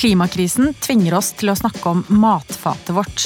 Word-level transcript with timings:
Klimakrisen 0.00 0.70
tvinger 0.80 1.12
oss 1.18 1.34
til 1.36 1.50
å 1.52 1.54
snakke 1.58 1.90
om 1.90 1.98
matfatet 2.22 2.94
vårt. 2.96 3.24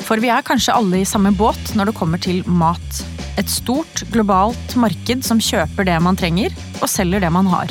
For 0.00 0.16
vi 0.16 0.30
er 0.32 0.44
kanskje 0.46 0.72
alle 0.72 1.02
i 1.02 1.08
samme 1.08 1.28
båt 1.36 1.74
når 1.76 1.90
det 1.90 1.96
kommer 1.98 2.22
til 2.24 2.38
mat. 2.48 3.02
Et 3.36 3.50
stort, 3.52 4.00
globalt 4.08 4.76
marked 4.80 5.26
som 5.26 5.42
kjøper 5.44 5.84
det 5.84 5.98
man 6.00 6.16
trenger, 6.16 6.56
og 6.80 6.88
selger 6.88 7.20
det 7.20 7.28
man 7.34 7.50
har. 7.52 7.68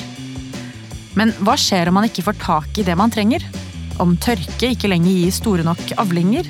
Men 1.18 1.34
hva 1.42 1.56
skjer 1.58 1.90
om 1.90 1.98
man 1.98 2.06
ikke 2.06 2.28
får 2.28 2.38
tak 2.44 2.78
i 2.78 2.86
det 2.86 2.94
man 3.02 3.10
trenger? 3.10 3.48
Om 3.98 4.14
tørke 4.22 4.70
ikke 4.76 4.94
lenger 4.94 5.10
gir 5.10 5.34
store 5.34 5.66
nok 5.66 5.82
avlinger? 5.98 6.46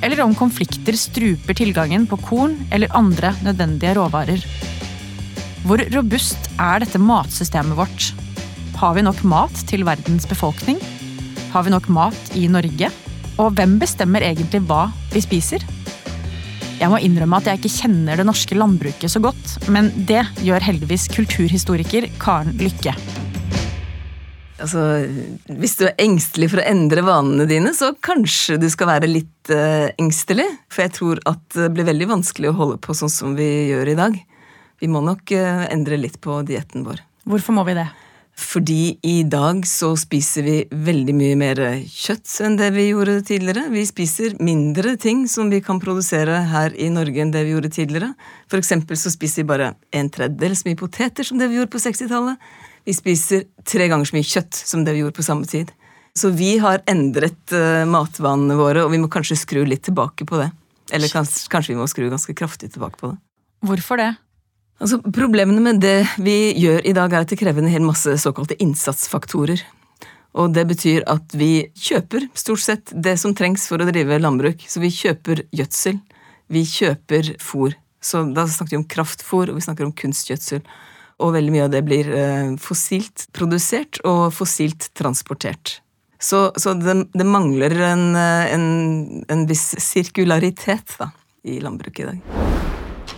Eller 0.00 0.24
om 0.24 0.32
konflikter 0.32 0.96
struper 0.96 1.60
tilgangen 1.60 2.08
på 2.08 2.22
korn 2.24 2.56
eller 2.72 2.96
andre 2.96 3.34
nødvendige 3.44 3.98
råvarer? 4.00 4.48
Hvor 5.68 5.84
robust 5.92 6.48
er 6.56 6.80
dette 6.80 7.04
matsystemet 7.04 7.76
vårt? 7.84 8.10
Har 8.80 8.96
vi 8.96 9.04
nok 9.04 9.20
mat 9.28 9.64
til 9.68 9.84
verdens 9.84 10.24
befolkning? 10.26 10.80
Har 11.52 11.66
vi 11.66 11.70
nok 11.74 11.84
mat 11.92 12.30
i 12.32 12.46
Norge? 12.48 12.88
Og 13.36 13.50
hvem 13.58 13.74
bestemmer 13.76 14.24
egentlig 14.24 14.62
hva 14.64 14.86
vi 15.12 15.20
spiser? 15.20 15.60
Jeg 16.78 16.88
må 16.88 16.96
innrømme 17.04 17.36
at 17.42 17.50
jeg 17.50 17.60
ikke 17.60 17.72
kjenner 17.74 18.16
det 18.16 18.24
norske 18.24 18.56
landbruket 18.56 19.12
så 19.12 19.20
godt, 19.20 19.58
men 19.68 19.90
det 20.08 20.22
gjør 20.40 20.64
heldigvis 20.64 21.04
kulturhistoriker 21.12 22.06
Karen 22.22 22.56
Lykke. 22.56 22.94
Altså, 24.62 24.86
hvis 25.60 25.76
du 25.76 25.84
er 25.90 26.00
engstelig 26.00 26.48
for 26.54 26.62
å 26.62 26.66
endre 26.70 27.04
vanene 27.04 27.44
dine, 27.50 27.74
så 27.76 27.90
kanskje 28.00 28.56
du 28.62 28.70
skal 28.72 28.88
være 28.94 29.10
litt 29.10 29.52
uh, 29.52 29.90
engstelig. 30.00 30.46
For 30.72 30.86
jeg 30.86 30.94
tror 30.96 31.20
at 31.28 31.44
det 31.58 31.68
blir 31.76 31.90
veldig 31.90 32.08
vanskelig 32.14 32.48
å 32.48 32.56
holde 32.62 32.78
på 32.80 32.96
sånn 32.96 33.12
som 33.12 33.36
vi 33.36 33.50
gjør 33.74 33.92
i 33.92 33.98
dag. 33.98 34.16
Vi 34.80 34.88
må 34.88 35.04
nok 35.04 35.34
uh, 35.36 35.66
endre 35.68 36.00
litt 36.00 36.16
på 36.24 36.40
dietten 36.48 36.88
vår. 36.88 37.04
Hvorfor 37.28 37.60
må 37.60 37.66
vi 37.68 37.76
det? 37.76 37.90
Fordi 38.42 38.98
i 39.06 39.22
dag 39.28 39.62
så 39.68 39.92
spiser 39.98 40.44
vi 40.46 40.54
veldig 40.70 41.14
mye 41.14 41.36
mer 41.38 41.60
kjøtt 41.88 42.28
enn 42.44 42.56
det 42.58 42.72
vi 42.74 42.88
gjorde 42.88 43.20
tidligere. 43.28 43.68
Vi 43.72 43.84
spiser 43.86 44.34
mindre 44.42 44.96
ting 45.00 45.24
som 45.30 45.52
vi 45.52 45.60
kan 45.64 45.80
produsere 45.82 46.40
her 46.50 46.74
i 46.74 46.90
Norge 46.92 47.22
enn 47.22 47.32
det 47.34 47.44
vi 47.46 47.54
gjorde 47.54 47.72
tidligere. 47.72 48.10
For 48.50 48.58
eksempel 48.58 48.98
så 48.98 49.12
spiser 49.14 49.44
vi 49.44 49.50
bare 49.52 49.72
en 49.94 50.10
tredjedel 50.12 50.56
så 50.58 50.68
mye 50.68 50.80
poteter 50.80 51.28
som 51.28 51.38
det 51.40 51.48
vi 51.52 51.60
gjorde 51.60 51.72
på 51.74 51.82
60-tallet. 51.84 52.50
Vi 52.88 52.96
spiser 52.96 53.46
tre 53.68 53.86
ganger 53.90 54.10
så 54.10 54.18
mye 54.18 54.30
kjøtt 54.32 54.58
som 54.58 54.82
det 54.82 54.96
vi 54.96 55.04
gjorde 55.04 55.18
på 55.20 55.26
samme 55.26 55.46
tid. 55.48 55.70
Så 56.18 56.32
vi 56.36 56.56
har 56.60 56.82
endret 56.90 57.54
uh, 57.54 57.86
matvanene 57.88 58.58
våre, 58.58 58.82
og 58.84 58.92
vi 58.92 59.00
må 59.00 59.08
kanskje 59.12 59.38
skru 59.40 59.62
litt 59.64 59.86
tilbake 59.86 60.26
på 60.28 60.40
det. 60.40 60.50
Eller 60.92 61.08
kanskje, 61.08 61.46
kanskje 61.52 61.72
vi 61.72 61.80
må 61.80 61.86
skru 61.88 62.10
ganske 62.10 62.34
kraftig 62.36 62.72
tilbake 62.74 63.00
på 63.00 63.14
det. 63.14 63.20
Hvorfor 63.64 64.00
det? 64.02 64.10
Altså, 64.82 64.98
Problemene 65.14 65.62
med 65.62 65.78
det 65.82 66.00
vi 66.18 66.52
gjør 66.58 66.82
i 66.82 66.94
dag, 66.96 67.12
er 67.12 67.22
at 67.22 67.30
det 67.30 67.38
krever 67.38 67.62
en 67.62 67.70
hel 67.70 67.84
masse 67.86 68.16
såkalte 68.18 68.56
innsatsfaktorer. 68.62 69.62
Og 70.32 70.54
det 70.56 70.64
betyr 70.70 71.04
at 71.12 71.36
vi 71.36 71.68
kjøper 71.76 72.26
stort 72.34 72.64
sett 72.64 72.90
det 72.90 73.14
som 73.20 73.34
trengs 73.36 73.68
for 73.70 73.82
å 73.82 73.86
drive 73.86 74.18
landbruk. 74.18 74.64
Så 74.66 74.82
vi 74.82 74.90
kjøper 74.90 75.44
gjødsel. 75.54 76.00
Vi 76.52 76.64
kjøper 76.66 77.34
fôr. 77.42 77.76
Så 78.02 78.24
da 78.34 78.48
snakker 78.48 78.74
vi 78.74 78.80
om 78.80 78.88
kraftfôr, 78.90 79.52
og 79.52 79.60
vi 79.60 79.64
snakker 79.68 79.86
om 79.86 79.94
kunstgjødsel. 79.94 80.64
Og 81.22 81.36
veldig 81.36 81.54
mye 81.54 81.68
av 81.68 81.72
det 81.76 81.84
blir 81.86 82.08
eh, 82.10 82.50
fossilt 82.58 83.28
produsert 83.36 84.00
og 84.08 84.32
fossilt 84.34 84.90
transportert. 84.98 85.78
Så, 86.22 86.48
så 86.58 86.74
det, 86.78 86.96
det, 87.14 87.28
mangler 87.28 87.76
en, 87.92 88.08
eh, 88.18 88.50
en, 88.56 88.68
en 89.30 89.46
viss 89.46 89.76
sirkularitet 89.78 90.98
da, 90.98 91.12
i 91.46 91.60
landbruket 91.62 92.02
i 92.02 92.10
dag. 92.14 92.71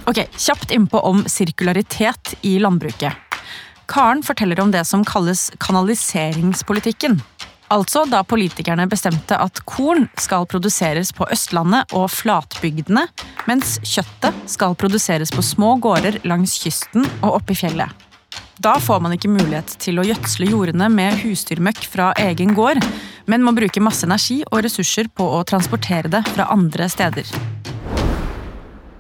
Ok, 0.06 0.19
Kjapt 0.36 0.70
innpå 0.70 1.00
om 1.00 1.24
sirkularitet 1.28 2.34
i 2.42 2.58
landbruket. 2.58 3.12
Karen 3.86 4.22
forteller 4.22 4.60
om 4.60 4.70
det 4.70 4.84
som 4.84 5.05
kalles 5.05 5.50
kanaliseringspolitikken. 5.58 7.20
Altså 7.72 8.05
da 8.05 8.20
politikerne 8.28 8.84
bestemte 8.88 9.38
at 9.41 9.62
korn 9.64 10.06
skal 10.20 10.44
produseres 10.48 11.12
på 11.16 11.27
Østlandet 11.32 11.94
og 11.97 12.10
flatbygdene, 12.12 13.06
mens 13.48 13.78
kjøttet 13.80 14.44
skal 14.53 14.76
produseres 14.76 15.32
på 15.32 15.43
små 15.43 15.75
gårder 15.81 16.20
langs 16.28 16.59
kysten 16.60 17.09
og 17.22 17.41
oppe 17.41 17.56
i 17.56 17.60
fjellet. 17.64 17.88
Da 18.60 18.76
får 18.78 19.00
man 19.03 19.16
ikke 19.16 19.32
mulighet 19.32 19.72
til 19.82 19.98
å 19.98 20.06
gjødsle 20.06 20.53
jordene 20.53 20.91
med 20.93 21.16
husdyrmøkk 21.25 21.81
fra 21.91 22.12
egen 22.28 22.53
gård, 22.54 22.84
men 23.26 23.43
må 23.43 23.56
bruke 23.56 23.82
masse 23.82 24.04
energi 24.06 24.43
og 24.50 24.62
ressurser 24.69 25.09
på 25.09 25.26
å 25.41 25.43
transportere 25.48 26.12
det 26.12 26.22
fra 26.37 26.53
andre 26.53 26.93
steder. 26.93 27.32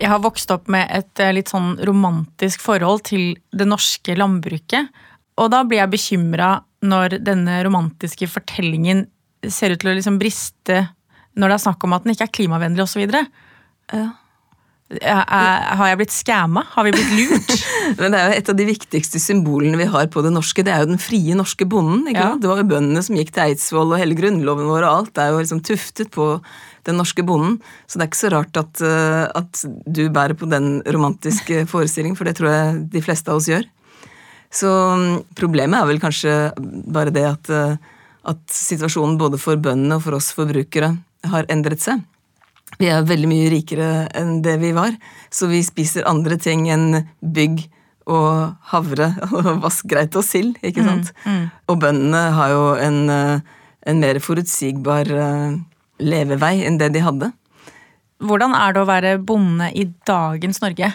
Jeg 0.04 0.12
har 0.12 0.20
vokst 0.20 0.50
opp 0.52 0.68
med 0.68 0.90
et 0.92 1.20
eh, 1.22 1.32
litt 1.32 1.48
sånn 1.48 1.78
romantisk 1.88 2.60
forhold 2.60 3.06
til 3.08 3.38
det 3.56 3.64
norske 3.64 4.16
landbruket. 4.18 4.90
Og 5.40 5.48
da 5.50 5.62
blir 5.64 5.80
jeg 5.80 5.94
bekymra 5.94 6.50
når 6.84 7.16
denne 7.24 7.62
romantiske 7.64 8.28
fortellingen 8.28 9.06
ser 9.48 9.72
ut 9.72 9.80
til 9.80 9.94
å 9.94 9.96
liksom 9.96 10.20
briste 10.20 10.82
når 11.40 11.50
det 11.50 11.56
er 11.56 11.62
snakk 11.64 11.86
om 11.86 11.96
at 11.96 12.04
den 12.04 12.12
ikke 12.12 12.28
er 12.28 12.34
klimavennlig 12.36 12.84
osv. 12.84 13.00
Ja. 13.08 14.04
Har 14.92 15.88
jeg 15.88 15.96
blitt 15.96 16.12
skamma? 16.12 16.62
Har 16.74 16.84
vi 16.84 16.92
blitt 16.92 17.12
lurt? 17.16 17.54
Men 18.00 18.12
det 18.12 18.18
er 18.18 18.26
jo 18.28 18.36
Et 18.36 18.50
av 18.52 18.58
de 18.58 18.66
viktigste 18.68 19.20
symbolene 19.22 19.78
vi 19.80 19.86
har 19.90 20.10
på 20.12 20.22
det 20.24 20.32
norske, 20.34 20.62
det 20.66 20.74
er 20.74 20.84
jo 20.84 20.90
den 20.92 21.00
frie 21.00 21.36
norske 21.38 21.66
bonden. 21.68 22.04
ikke 22.10 22.20
Ja. 22.20 22.34
Det 22.40 22.50
var 22.50 22.60
jo 22.60 22.68
bøndene 22.68 23.02
som 23.02 23.16
gikk 23.16 23.32
til 23.32 23.46
Eidsvoll, 23.46 23.94
og 23.94 24.02
hele 24.02 24.16
grunnloven 24.18 24.68
vår 24.68 24.84
og 24.84 24.90
alt 24.90 25.14
det 25.16 25.24
er 25.24 25.32
jo 25.32 25.40
liksom 25.40 25.62
tuftet 25.64 26.12
på 26.14 26.28
den 26.84 27.00
norske 27.00 27.24
bonden. 27.24 27.58
Så 27.88 27.96
det 27.96 28.04
er 28.04 28.12
ikke 28.12 28.20
så 28.20 28.32
rart 28.36 28.60
at, 28.60 28.84
uh, 28.84 29.24
at 29.40 29.64
du 29.88 30.04
bærer 30.12 30.36
på 30.36 30.48
den 30.52 30.82
romantiske 30.84 31.64
forestillingen, 31.72 32.18
for 32.18 32.28
det 32.28 32.36
tror 32.38 32.52
jeg 32.52 32.84
de 32.92 33.04
fleste 33.04 33.32
av 33.32 33.40
oss 33.40 33.48
gjør. 33.50 33.64
Så 34.54 34.68
um, 34.68 35.24
problemet 35.34 35.80
er 35.80 35.88
vel 35.88 36.02
kanskje 36.02 36.34
bare 36.92 37.14
det 37.14 37.24
at, 37.32 37.50
uh, 37.50 37.94
at 38.30 38.42
situasjonen 38.52 39.16
både 39.18 39.40
for 39.40 39.56
bøndene 39.56 39.96
og 39.96 40.04
for 40.04 40.20
oss 40.20 40.30
forbrukere 40.36 40.92
har 41.32 41.48
endret 41.48 41.80
seg. 41.80 42.04
Vi 42.80 42.88
er 42.90 43.06
veldig 43.06 43.30
mye 43.30 43.50
rikere 43.52 43.90
enn 44.18 44.40
det 44.44 44.56
vi 44.62 44.72
var, 44.76 44.96
så 45.30 45.46
vi 45.50 45.62
spiser 45.64 46.08
andre 46.10 46.38
ting 46.40 46.66
enn 46.72 47.04
bygg 47.20 47.62
og 48.10 48.56
havre 48.72 49.12
og 49.30 49.62
vassgreit 49.62 50.16
og 50.18 50.26
sild, 50.26 50.58
ikke 50.60 50.82
mm, 50.82 50.88
sant? 50.88 51.12
Mm, 51.24 51.36
mm. 51.36 51.46
Og 51.70 51.78
bøndene 51.84 52.24
har 52.36 52.52
jo 52.52 52.64
en, 52.82 52.98
uh, 53.08 53.62
en 53.88 54.02
mer 54.02 54.20
forutsigbar 54.20 55.08
levevei 56.02 56.56
enn 56.66 56.80
det 56.80 56.90
de 56.96 57.04
hadde. 57.04 57.30
Hvordan 58.24 58.54
er 58.56 58.74
det 58.74 58.82
å 58.82 58.88
være 58.88 59.18
bonde 59.26 59.70
i 59.76 59.86
dagens 60.08 60.60
Norge? 60.62 60.90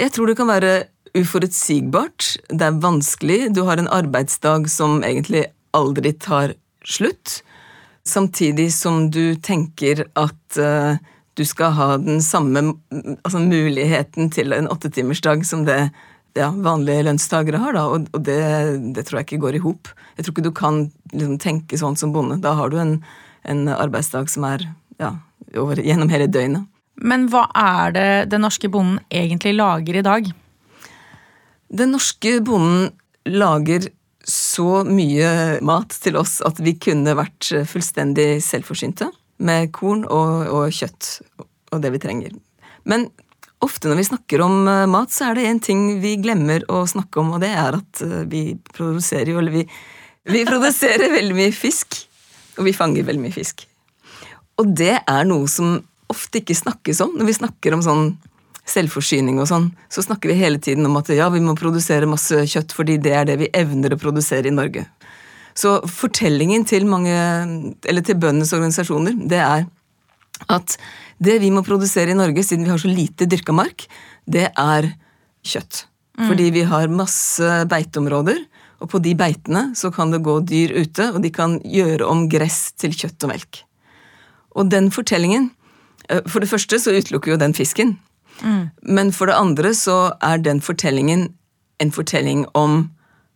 Jeg 0.00 0.14
tror 0.14 0.30
det 0.30 0.36
kan 0.38 0.50
være 0.50 0.74
uforutsigbart. 1.18 2.36
Det 2.48 2.66
er 2.66 2.80
vanskelig. 2.82 3.40
Du 3.54 3.64
har 3.66 3.80
en 3.80 3.90
arbeidsdag 3.90 4.68
som 4.70 5.00
egentlig 5.04 5.46
aldri 5.76 6.12
tar 6.16 6.54
slutt. 6.86 7.40
Samtidig 8.06 8.70
som 8.74 9.08
du 9.12 9.34
tenker 9.36 10.04
at 10.18 10.58
uh, 10.58 11.00
du 11.38 11.44
skal 11.46 11.74
ha 11.76 11.88
den 12.00 12.22
samme 12.24 12.62
altså 12.90 13.40
muligheten 13.42 14.30
til 14.34 14.54
en 14.56 14.68
åttetimersdag 14.72 15.44
som 15.46 15.66
det 15.68 15.78
ja, 16.38 16.48
vanlige 16.50 17.04
lønnstagere 17.06 17.60
har, 17.60 17.74
da, 17.76 17.86
og, 17.90 18.06
og 18.14 18.22
det, 18.26 18.40
det, 18.96 19.04
tror 19.06 19.20
jeg 19.20 19.28
ikke 19.28 19.42
går 19.44 19.58
i 19.58 19.64
hop. 19.64 19.90
Jeg 20.16 20.24
tror 20.24 20.34
ikke 20.34 20.46
du 20.46 20.54
kan 20.54 20.80
liksom, 21.12 21.38
tenke 21.42 21.78
sånn 21.80 21.98
som 21.98 22.14
bonde. 22.14 22.38
Da 22.42 22.54
har 22.58 22.72
du 22.72 22.78
en 22.80 23.00
en 23.42 23.68
arbeidsdag 23.68 24.30
som 24.30 24.44
er 24.48 24.66
ja, 25.00 25.14
over, 25.56 25.80
gjennom 25.80 26.10
hele 26.12 26.28
døgnet. 26.30 26.68
Men 27.00 27.28
hva 27.32 27.46
er 27.56 27.94
det 27.96 28.08
den 28.34 28.44
norske 28.44 28.68
bonden 28.72 28.98
egentlig 29.08 29.54
lager 29.56 30.00
i 30.00 30.04
dag? 30.04 30.28
Den 31.70 31.94
norske 31.94 32.36
bonden 32.44 32.90
lager 33.30 33.88
så 34.30 34.82
mye 34.86 35.58
mat 35.66 35.94
til 36.02 36.18
oss 36.20 36.38
at 36.46 36.60
vi 36.62 36.76
kunne 36.80 37.16
vært 37.18 37.50
fullstendig 37.68 38.38
selvforsynte 38.44 39.10
med 39.40 39.70
korn 39.74 40.04
og, 40.06 40.46
og 40.52 40.74
kjøtt 40.74 41.18
og 41.70 41.82
det 41.82 41.92
vi 41.94 42.02
trenger. 42.02 42.34
Men 42.88 43.08
ofte 43.64 43.90
når 43.90 44.00
vi 44.00 44.08
snakker 44.08 44.44
om 44.44 44.68
eh, 44.68 44.86
mat, 44.90 45.12
så 45.12 45.30
er 45.30 45.38
det 45.38 45.48
en 45.48 45.62
ting 45.62 45.82
vi 46.02 46.16
glemmer 46.22 46.64
å 46.72 46.82
snakke 46.88 47.22
om, 47.22 47.34
og 47.36 47.42
det 47.44 47.52
er 47.52 47.78
at 47.78 48.04
eh, 48.04 48.22
vi 48.30 48.44
produserer 48.72 49.32
jo, 49.32 49.40
eller 49.42 49.54
vi, 49.60 49.66
vi 50.30 50.46
produserer 50.50 51.12
veldig 51.12 51.36
mye 51.36 51.54
fisk. 51.54 52.02
Og 52.58 52.66
vi 52.66 52.76
fanger 52.76 53.06
veldig 53.06 53.22
mye 53.22 53.36
fisk. 53.36 53.64
Og 54.60 54.74
det 54.76 54.96
er 54.98 55.28
noe 55.28 55.46
som 55.48 55.78
ofte 56.10 56.40
ikke 56.40 56.58
snakkes 56.58 57.00
om. 57.04 57.14
Når 57.16 57.28
vi 57.30 57.36
snakker 57.38 57.76
om 57.76 57.84
sånn 57.84 58.10
selvforsyning 58.68 59.40
og 59.42 59.48
sånn, 59.50 59.68
så 59.92 60.04
snakker 60.04 60.30
vi 60.30 60.38
hele 60.40 60.60
tiden 60.62 60.86
om 60.86 60.98
at 61.00 61.10
ja, 61.14 61.28
vi 61.32 61.42
må 61.42 61.56
produsere 61.58 62.08
masse 62.10 62.44
kjøtt 62.52 62.74
fordi 62.76 62.98
det 63.02 63.14
er 63.16 63.28
det 63.28 63.38
vi 63.40 63.50
evner 63.56 63.94
å 63.94 64.00
produsere 64.00 64.50
i 64.50 64.54
Norge. 64.54 64.86
Så 65.58 65.78
fortellingen 65.90 66.64
til 66.68 66.86
mange, 66.88 67.16
eller 67.88 68.06
til 68.06 68.18
bøndenes 68.20 68.54
organisasjoner, 68.56 69.16
det 69.28 69.40
er 69.42 69.66
at 70.50 70.76
det 71.20 71.40
vi 71.42 71.50
må 71.52 71.64
produsere 71.66 72.14
i 72.14 72.18
Norge, 72.18 72.44
siden 72.46 72.64
vi 72.64 72.72
har 72.72 72.80
så 72.80 72.88
lite 72.88 73.28
dyrka 73.28 73.52
mark, 73.52 73.84
det 74.24 74.48
er 74.48 74.92
kjøtt. 75.44 75.84
Mm. 76.20 76.28
Fordi 76.30 76.46
vi 76.54 76.62
har 76.68 76.92
masse 76.92 77.50
beiteområder 77.68 78.40
og 78.80 78.88
på 78.94 79.00
de 79.04 79.12
beitene 79.16 79.70
så 79.76 79.90
kan 79.92 80.12
det 80.12 80.22
gå 80.24 80.38
dyr 80.48 80.72
ute, 80.78 81.10
og 81.12 81.20
de 81.24 81.32
kan 81.32 81.58
gjøre 81.60 82.06
om 82.08 82.26
gress 82.32 82.70
til 82.80 82.94
kjøtt 82.96 83.26
og 83.26 83.34
melk. 83.34 83.62
Og 84.56 84.70
den 84.72 84.88
fortellingen 84.90 85.52
eh, 86.08 86.24
For 86.26 86.42
det 86.42 86.50
første 86.50 86.80
så 86.82 86.94
utelukker 86.96 87.34
jo 87.34 87.40
den 87.40 87.54
fisken. 87.54 87.98
Mm. 88.42 88.70
Men 88.82 89.12
for 89.12 89.30
det 89.30 89.38
andre 89.38 89.74
så 89.76 90.14
er 90.22 90.42
den 90.42 90.60
fortellingen 90.64 91.28
en 91.80 91.92
fortelling 91.92 92.44
om 92.54 92.90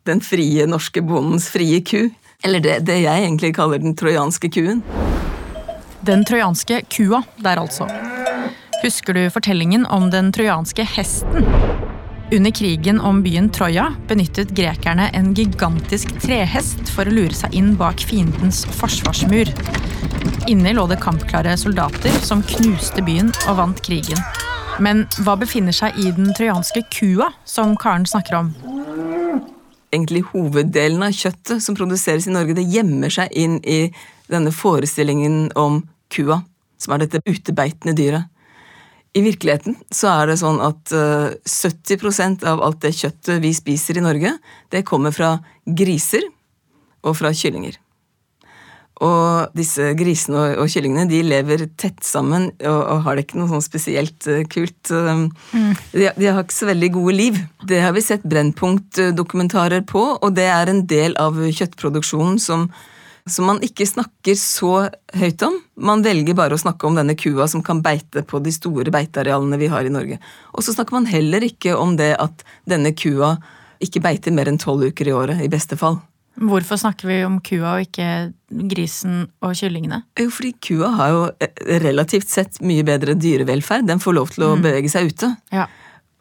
den 0.04 0.20
frie 0.20 0.66
norske 0.68 1.02
bondens 1.02 1.48
frie 1.48 1.80
ku. 1.80 2.10
Eller 2.44 2.60
det, 2.60 2.78
det 2.88 3.00
jeg 3.00 3.24
egentlig 3.24 3.54
kaller 3.56 3.80
den 3.80 3.96
trojanske 3.96 4.50
kuen. 4.52 4.82
Den 6.04 6.24
trojanske 6.28 6.82
kua 6.92 7.22
der, 7.40 7.62
altså. 7.62 7.88
Husker 8.82 9.16
du 9.16 9.22
fortellingen 9.32 9.86
om 9.86 10.10
den 10.12 10.28
trojanske 10.32 10.84
hesten? 10.84 11.48
Under 12.32 12.50
krigen 12.50 13.00
om 13.00 13.22
byen 13.22 13.48
Troja 13.52 13.94
benyttet 14.08 14.50
grekerne 14.56 15.08
en 15.16 15.34
gigantisk 15.36 16.10
trehest 16.20 16.88
for 16.92 17.08
å 17.08 17.12
lure 17.14 17.36
seg 17.36 17.54
inn 17.56 17.74
bak 17.80 18.00
fiendens 18.04 18.64
forsvarsmur. 18.76 19.52
Inni 20.50 20.72
lå 20.76 20.86
det 20.90 20.98
kampklare 21.04 21.56
soldater 21.60 22.16
som 22.24 22.42
knuste 22.42 23.04
byen 23.06 23.32
og 23.46 23.60
vant 23.60 23.84
krigen. 23.86 24.20
Men 24.82 25.04
hva 25.22 25.36
befinner 25.38 25.74
seg 25.74 25.94
i 26.02 26.10
den 26.14 26.32
trojanske 26.34 26.82
kua, 26.90 27.30
som 27.46 27.76
Karen 27.78 28.06
snakker 28.08 28.40
om? 28.40 28.50
Egentlig 29.94 30.24
hoveddelen 30.32 31.04
av 31.06 31.14
kjøttet 31.14 31.62
som 31.62 31.76
produseres 31.78 32.26
i 32.26 32.34
Norge, 32.34 32.56
det 32.58 32.66
gjemmer 32.66 33.12
seg 33.14 33.30
inn 33.38 33.60
i 33.62 33.92
denne 34.30 34.50
forestillingen 34.54 35.52
om 35.58 35.82
kua, 36.10 36.40
som 36.80 36.96
er 36.96 37.04
dette 37.04 37.22
utebeitende 37.22 37.94
dyret. 37.98 38.26
I 39.14 39.22
virkeligheten 39.22 39.76
så 39.94 40.10
er 40.10 40.32
det 40.32 40.40
sånn 40.40 40.58
at 40.64 40.90
70% 40.90 42.42
av 42.50 42.64
alt 42.66 42.80
det 42.82 42.96
kjøttet 42.98 43.38
vi 43.44 43.54
spiser 43.54 44.00
i 44.00 44.02
Norge, 44.02 44.34
det 44.74 44.82
kommer 44.88 45.14
fra 45.14 45.36
griser 45.62 46.26
og 47.06 47.14
fra 47.20 47.30
kyllinger. 47.30 47.78
Og 49.04 49.56
disse 49.56 49.90
grisene 49.98 50.38
og, 50.38 50.62
og 50.62 50.70
kyllingene 50.70 51.08
de 51.10 51.20
lever 51.26 51.66
tett 51.80 52.00
sammen 52.06 52.48
og, 52.52 52.80
og, 52.80 53.02
har 53.04 53.16
det 53.16 53.26
ikke 53.26 53.40
noe 53.40 53.50
sånn 53.50 53.64
spesielt 53.64 54.28
uh, 54.30 54.40
kult. 54.50 54.80
Uh, 54.90 55.26
mm. 55.52 55.70
de, 55.92 56.08
de, 56.16 56.30
har 56.30 56.40
ikke 56.44 56.56
så 56.56 56.70
veldig 56.70 56.90
gode 56.94 57.16
liv. 57.18 57.38
Det 57.68 57.82
har 57.84 57.94
vi 57.96 58.04
sett 58.04 58.24
Brennpunkt-dokumentarer 58.28 59.84
på, 59.88 60.04
og 60.16 60.36
det 60.36 60.48
er 60.52 60.70
en 60.70 60.84
del 60.90 61.16
av 61.20 61.36
kjøttproduksjonen 61.42 62.38
som, 62.42 62.68
som 63.26 63.50
man 63.50 63.60
ikke 63.66 63.88
snakker 63.88 64.38
så 64.40 64.86
høyt 65.18 65.44
om. 65.44 65.58
Man 65.74 66.04
velger 66.06 66.38
bare 66.38 66.56
å 66.56 66.62
snakke 66.62 66.88
om 66.88 66.96
denne 67.00 67.18
kua 67.18 67.48
som 67.50 67.64
kan 67.66 67.82
beite 67.84 68.24
på 68.24 68.40
de 68.44 68.54
store 68.54 68.94
beitearealene 68.94 69.60
vi 69.60 69.72
har 69.72 69.84
i 69.84 69.92
Norge. 69.92 70.20
Og 70.54 70.64
så 70.64 70.76
snakker 70.76 71.00
man 71.00 71.10
heller 71.10 71.44
ikke 71.44 71.76
om 71.76 71.98
det 72.00 72.14
at 72.22 72.46
denne 72.70 72.94
kua 72.96 73.36
ikke 73.84 74.00
beiter 74.04 74.32
mer 74.32 74.48
enn 74.48 74.60
tolv 74.60 74.86
uker 74.86 75.10
i 75.10 75.16
året, 75.16 75.42
i 75.44 75.52
beste 75.52 75.76
fall. 75.76 75.98
Hvorfor 76.34 76.78
snakker 76.80 77.06
vi 77.06 77.20
om 77.26 77.38
kua 77.44 77.76
og 77.76 77.84
ikke 77.86 78.08
grisen 78.70 79.28
og 79.44 79.54
kyllingene? 79.58 80.00
Jo, 80.18 80.26
fordi 80.34 80.50
kua 80.66 80.90
har 80.98 81.12
jo 81.12 81.22
eh, 81.38 81.62
relativt 81.84 82.30
sett 82.30 82.58
mye 82.66 82.82
bedre 82.86 83.14
dyrevelferd. 83.14 83.86
Den 83.86 84.02
får 84.02 84.16
lov 84.18 84.34
til 84.34 84.48
å 84.48 84.50
mm. 84.56 84.66
bevege 84.66 84.90
seg 84.90 85.12
ute. 85.12 85.30
Ja. 85.54 85.68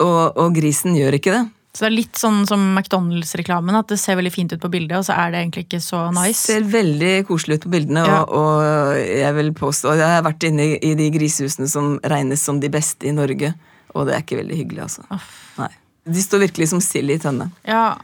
Og, 0.04 0.38
og, 0.38 0.54
grisen 0.56 0.98
gjør 0.98 1.18
ikke 1.18 1.34
det. 1.34 1.44
Så 1.74 1.86
det 1.86 1.90
er 1.90 1.96
litt 1.96 2.20
sånn 2.22 2.44
som 2.46 2.62
McDonald's-reklamen, 2.76 3.74
at 3.80 3.90
det 3.90 3.98
ser 3.98 4.20
veldig 4.20 4.32
fint 4.34 4.54
ut 4.54 4.62
på 4.62 4.70
bildet, 4.70 4.94
og 5.00 5.08
så 5.08 5.16
er 5.18 5.34
det 5.34 5.40
egentlig 5.42 5.64
ikke 5.66 5.82
så 5.82 6.04
nice. 6.14 6.44
Ser 6.44 6.68
veldig 6.70 7.14
koselig 7.26 7.58
ut 7.58 7.66
på 7.66 7.72
bildene, 7.74 8.04
ja. 8.06 8.20
og, 8.22 8.60
og, 8.62 9.00
jeg 9.02 9.34
vil 9.40 9.50
påstå 9.58 9.96
Jeg 9.98 10.12
har 10.20 10.26
vært 10.28 10.46
inne 10.46 10.68
i 10.78 10.94
de 11.00 11.08
grisehusene 11.16 11.66
som 11.72 11.96
regnes 12.14 12.46
som 12.46 12.62
de 12.62 12.70
beste 12.74 13.10
i 13.10 13.16
Norge, 13.16 13.56
og 13.98 14.06
det 14.06 14.14
er 14.14 14.22
ikke 14.22 14.44
veldig 14.44 14.60
hyggelig, 14.60 14.86
altså. 14.86 15.24
Nei. 15.58 15.72
De 16.14 16.22
står 16.22 16.46
virkelig 16.46 16.70
som 16.76 16.84
sild 16.84 17.10
i 17.10 17.18
tønne. 17.24 17.50
Ja, 17.66 17.96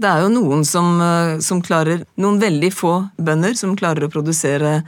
det 0.00 0.08
er 0.08 0.24
jo 0.24 0.32
noen 0.32 0.64
som, 0.68 0.94
eh, 1.00 1.38
som, 1.44 1.62
klarer 1.64 2.04
Noen 2.20 2.40
veldig 2.42 2.72
få 2.74 2.94
bønder 3.18 3.56
som 3.58 3.76
klarer 3.78 4.06
å 4.06 4.12
produsere 4.12 4.80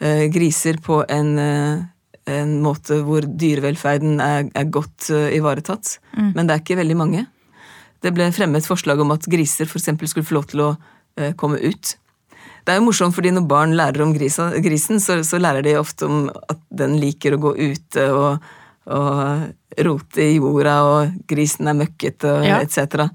eh, 0.00 0.26
griser 0.32 0.80
på 0.84 1.02
en, 1.08 1.32
eh, 1.38 1.84
en, 2.32 2.58
måte 2.64 3.00
hvor 3.06 3.26
dyrevelferden 3.28 4.20
er, 4.24 4.48
er 4.54 4.70
godt 4.72 5.10
eh, 5.14 5.34
ivaretatt. 5.38 5.98
Mm. 6.16 6.32
Men 6.34 6.46
det 6.46 6.54
er 6.54 6.64
ikke 6.64 6.80
veldig 6.80 6.98
mange. 6.98 7.24
Det 8.02 8.12
ble 8.14 8.28
fremmet 8.34 8.66
forslag 8.66 9.00
om 9.02 9.14
at 9.14 9.26
griser 9.30 9.66
f.eks. 9.66 9.90
skulle 10.10 10.26
få 10.26 10.38
lov 10.38 10.50
til 10.52 10.64
å 10.64 10.68
eh, 11.18 11.34
komme 11.38 11.60
ut. 11.62 11.96
Det 12.68 12.74
er 12.74 12.82
jo 12.82 12.84
morsomt, 12.84 13.16
fordi 13.16 13.32
når 13.32 13.46
barn 13.48 13.72
lærer 13.78 14.04
om 14.04 14.12
grisa, 14.12 14.50
grisen, 14.62 15.00
så, 15.00 15.22
så, 15.24 15.40
lærer 15.40 15.64
de 15.64 15.78
ofte 15.80 16.04
om 16.04 16.26
at 16.28 16.60
den 16.68 16.98
liker 17.00 17.34
å 17.34 17.40
gå 17.46 17.54
ute 17.56 18.04
og, 18.12 18.44
og 18.92 19.80
rote 19.88 20.20
i 20.20 20.36
jorda, 20.36 20.74
og 20.84 21.16
grisen 21.30 21.70
er 21.70 21.78
møkkete, 21.78 22.34
ja. 22.44 22.58
etc. 22.60 23.08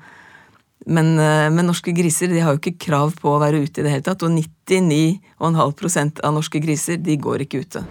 Men, 0.86 1.20
eh, 1.20 1.50
men, 1.50 1.66
norske 1.68 1.94
griser 1.96 2.28
de 2.28 2.42
har 2.44 2.56
jo 2.56 2.60
ikke 2.60 2.80
krav 2.90 3.14
på 3.22 3.32
å 3.32 3.40
være 3.42 3.62
ute 3.64 3.80
i 3.80 3.86
det 3.86 3.94
hele 3.94 4.04
tatt, 4.04 4.24
og 4.26 4.34
99,5% 4.36 6.20
av 6.24 6.36
norske 6.36 6.60
griser 6.64 7.00
de 7.00 7.16
går 7.18 7.46
ikke 7.46 7.64
ute. 7.64 7.84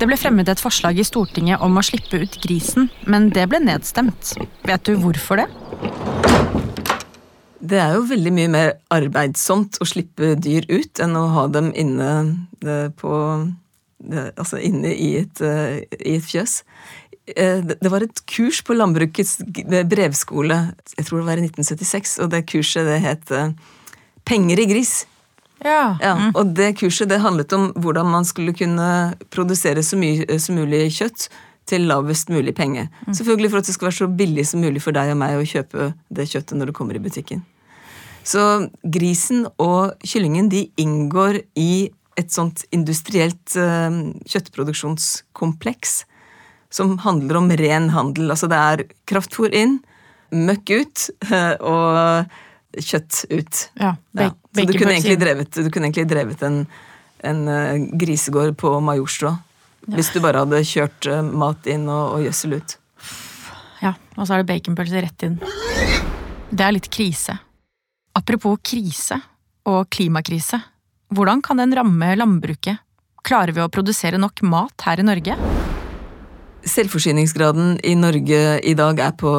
Det 0.00 0.08
ble 0.08 0.16
fremmet 0.18 0.48
et 0.48 0.60
forslag 0.60 0.98
i 0.98 1.06
Stortinget 1.06 1.62
om 1.62 1.76
å 1.76 1.84
slippe 1.84 2.18
ut 2.24 2.38
grisen, 2.42 2.88
men 3.06 3.28
det 3.34 3.44
ble 3.50 3.60
nedstemt. 3.62 4.34
Vet 4.66 4.88
du 4.88 4.96
hvorfor 5.00 5.42
det? 5.42 5.48
Det 7.64 7.78
er 7.80 7.94
jo 7.96 8.08
veldig 8.08 8.32
mye 8.36 8.50
mer 8.52 8.72
arbeidsomt 8.92 9.78
å 9.80 9.88
slippe 9.88 10.34
dyr 10.36 10.66
ut 10.68 11.00
enn 11.00 11.14
å 11.16 11.28
ha 11.36 11.46
dem 11.52 11.70
inne 11.76 12.10
eh, 12.64 12.88
på 12.92 13.12
eh, 13.14 14.32
Altså 14.36 14.58
inne 14.60 14.90
i 14.92 15.14
et, 15.22 15.40
i 15.40 16.16
et 16.18 16.24
fjøs. 16.24 16.58
Eh, 17.26 17.58
det 17.64 17.88
var 17.88 18.02
et 18.04 18.20
kurs 18.28 18.60
på 18.64 18.74
Landbrukets 18.76 19.38
brevskole, 19.88 20.58
jeg 20.92 21.06
tror 21.06 21.18
det 21.22 21.28
var 21.30 21.38
i 21.40 21.46
1976, 21.46 22.18
og 22.20 22.28
det 22.34 22.42
kurset 22.50 22.84
det 22.88 22.98
het 23.00 23.30
eh, 23.32 23.52
Penger 24.28 24.60
i 24.60 24.66
gris. 24.68 25.06
Ja. 25.64 25.96
ja 26.00 26.14
mm. 26.18 26.34
Og 26.36 26.46
det 26.56 26.76
kurset 26.80 27.08
det 27.08 27.22
handlet 27.24 27.52
om 27.56 27.72
hvordan 27.80 28.06
man 28.12 28.24
skulle 28.28 28.52
kunne 28.56 29.14
produsere 29.32 29.82
så 29.84 29.96
mye 30.00 30.38
som 30.40 30.54
mulig 30.60 30.92
kjøtt 30.98 31.28
til 31.68 31.80
lavest 31.88 32.28
mulig 32.28 32.54
penge. 32.56 32.88
Mm. 33.06 33.14
Selvfølgelig 33.16 33.50
for 33.50 33.58
at 33.58 33.66
det 33.68 33.74
skal 33.74 33.86
være 33.88 34.02
så 34.02 34.16
billig 34.20 34.46
som 34.48 34.60
mulig 34.60 34.82
for 34.84 34.92
deg 34.96 35.06
og 35.14 35.18
meg 35.20 35.32
å 35.40 35.48
kjøpe 35.48 35.78
det 36.12 36.28
kjøttet 36.28 36.58
når 36.60 36.66
det 36.68 36.76
kommer 36.76 36.94
i 36.96 37.04
butikken. 37.04 37.40
Så 38.24 38.40
grisen 38.84 39.46
og 39.60 39.92
kyllingen 40.04 40.48
de 40.52 40.70
inngår 40.80 41.34
i 41.60 41.90
et 42.20 42.30
sånt 42.32 42.64
industrielt 42.72 43.52
kjøttproduksjonskompleks 43.52 46.04
som 46.74 46.96
handler 47.04 47.38
om 47.38 47.52
ren 47.54 47.90
handel. 47.94 48.32
Altså 48.34 48.50
det 48.50 48.58
er 48.58 48.84
kraftfôr 49.10 49.54
inn, 49.54 49.78
møkk 50.34 50.74
ut 50.74 51.06
og 51.62 52.32
kjøtt 52.74 53.24
ut. 53.30 53.60
Ja, 53.78 53.94
ja. 54.18 54.30
Så 54.54 54.66
du 54.66 54.78
kunne, 54.78 55.16
drevet, 55.18 55.54
du 55.54 55.70
kunne 55.70 55.88
egentlig 55.88 56.06
drevet 56.10 56.42
en, 56.46 56.64
en 57.26 57.42
uh, 57.48 57.74
grisegård 57.98 58.56
på 58.58 58.72
Majorstua. 58.82 59.36
Ja. 59.86 59.96
Hvis 59.98 60.10
du 60.14 60.20
bare 60.24 60.42
hadde 60.44 60.62
kjørt 60.66 61.08
uh, 61.10 61.20
mat 61.22 61.66
inn 61.70 61.86
og, 61.90 62.16
og 62.16 62.24
gjødsel 62.26 62.58
ut. 62.58 62.76
Ja, 63.84 63.94
og 64.16 64.26
så 64.26 64.36
er 64.36 64.42
det 64.42 64.48
baconpølse 64.50 65.02
rett 65.04 65.26
inn. 65.26 65.36
Det 66.50 66.62
er 66.64 66.74
litt 66.76 66.88
krise. 66.92 67.36
Apropos 68.14 68.60
krise 68.62 69.18
og 69.68 69.90
klimakrise. 69.92 70.60
Hvordan 71.14 71.42
kan 71.44 71.60
den 71.60 71.74
ramme 71.76 72.14
landbruket? 72.16 72.80
Klarer 73.24 73.54
vi 73.56 73.62
å 73.64 73.70
produsere 73.72 74.20
nok 74.20 74.42
mat 74.46 74.86
her 74.86 75.02
i 75.02 75.06
Norge? 75.06 75.38
Selvforsyningsgraden 76.64 77.78
i 77.84 77.94
Norge 77.98 78.40
i 78.64 78.74
dag 78.78 79.00
er 79.04 79.14
på 79.20 79.30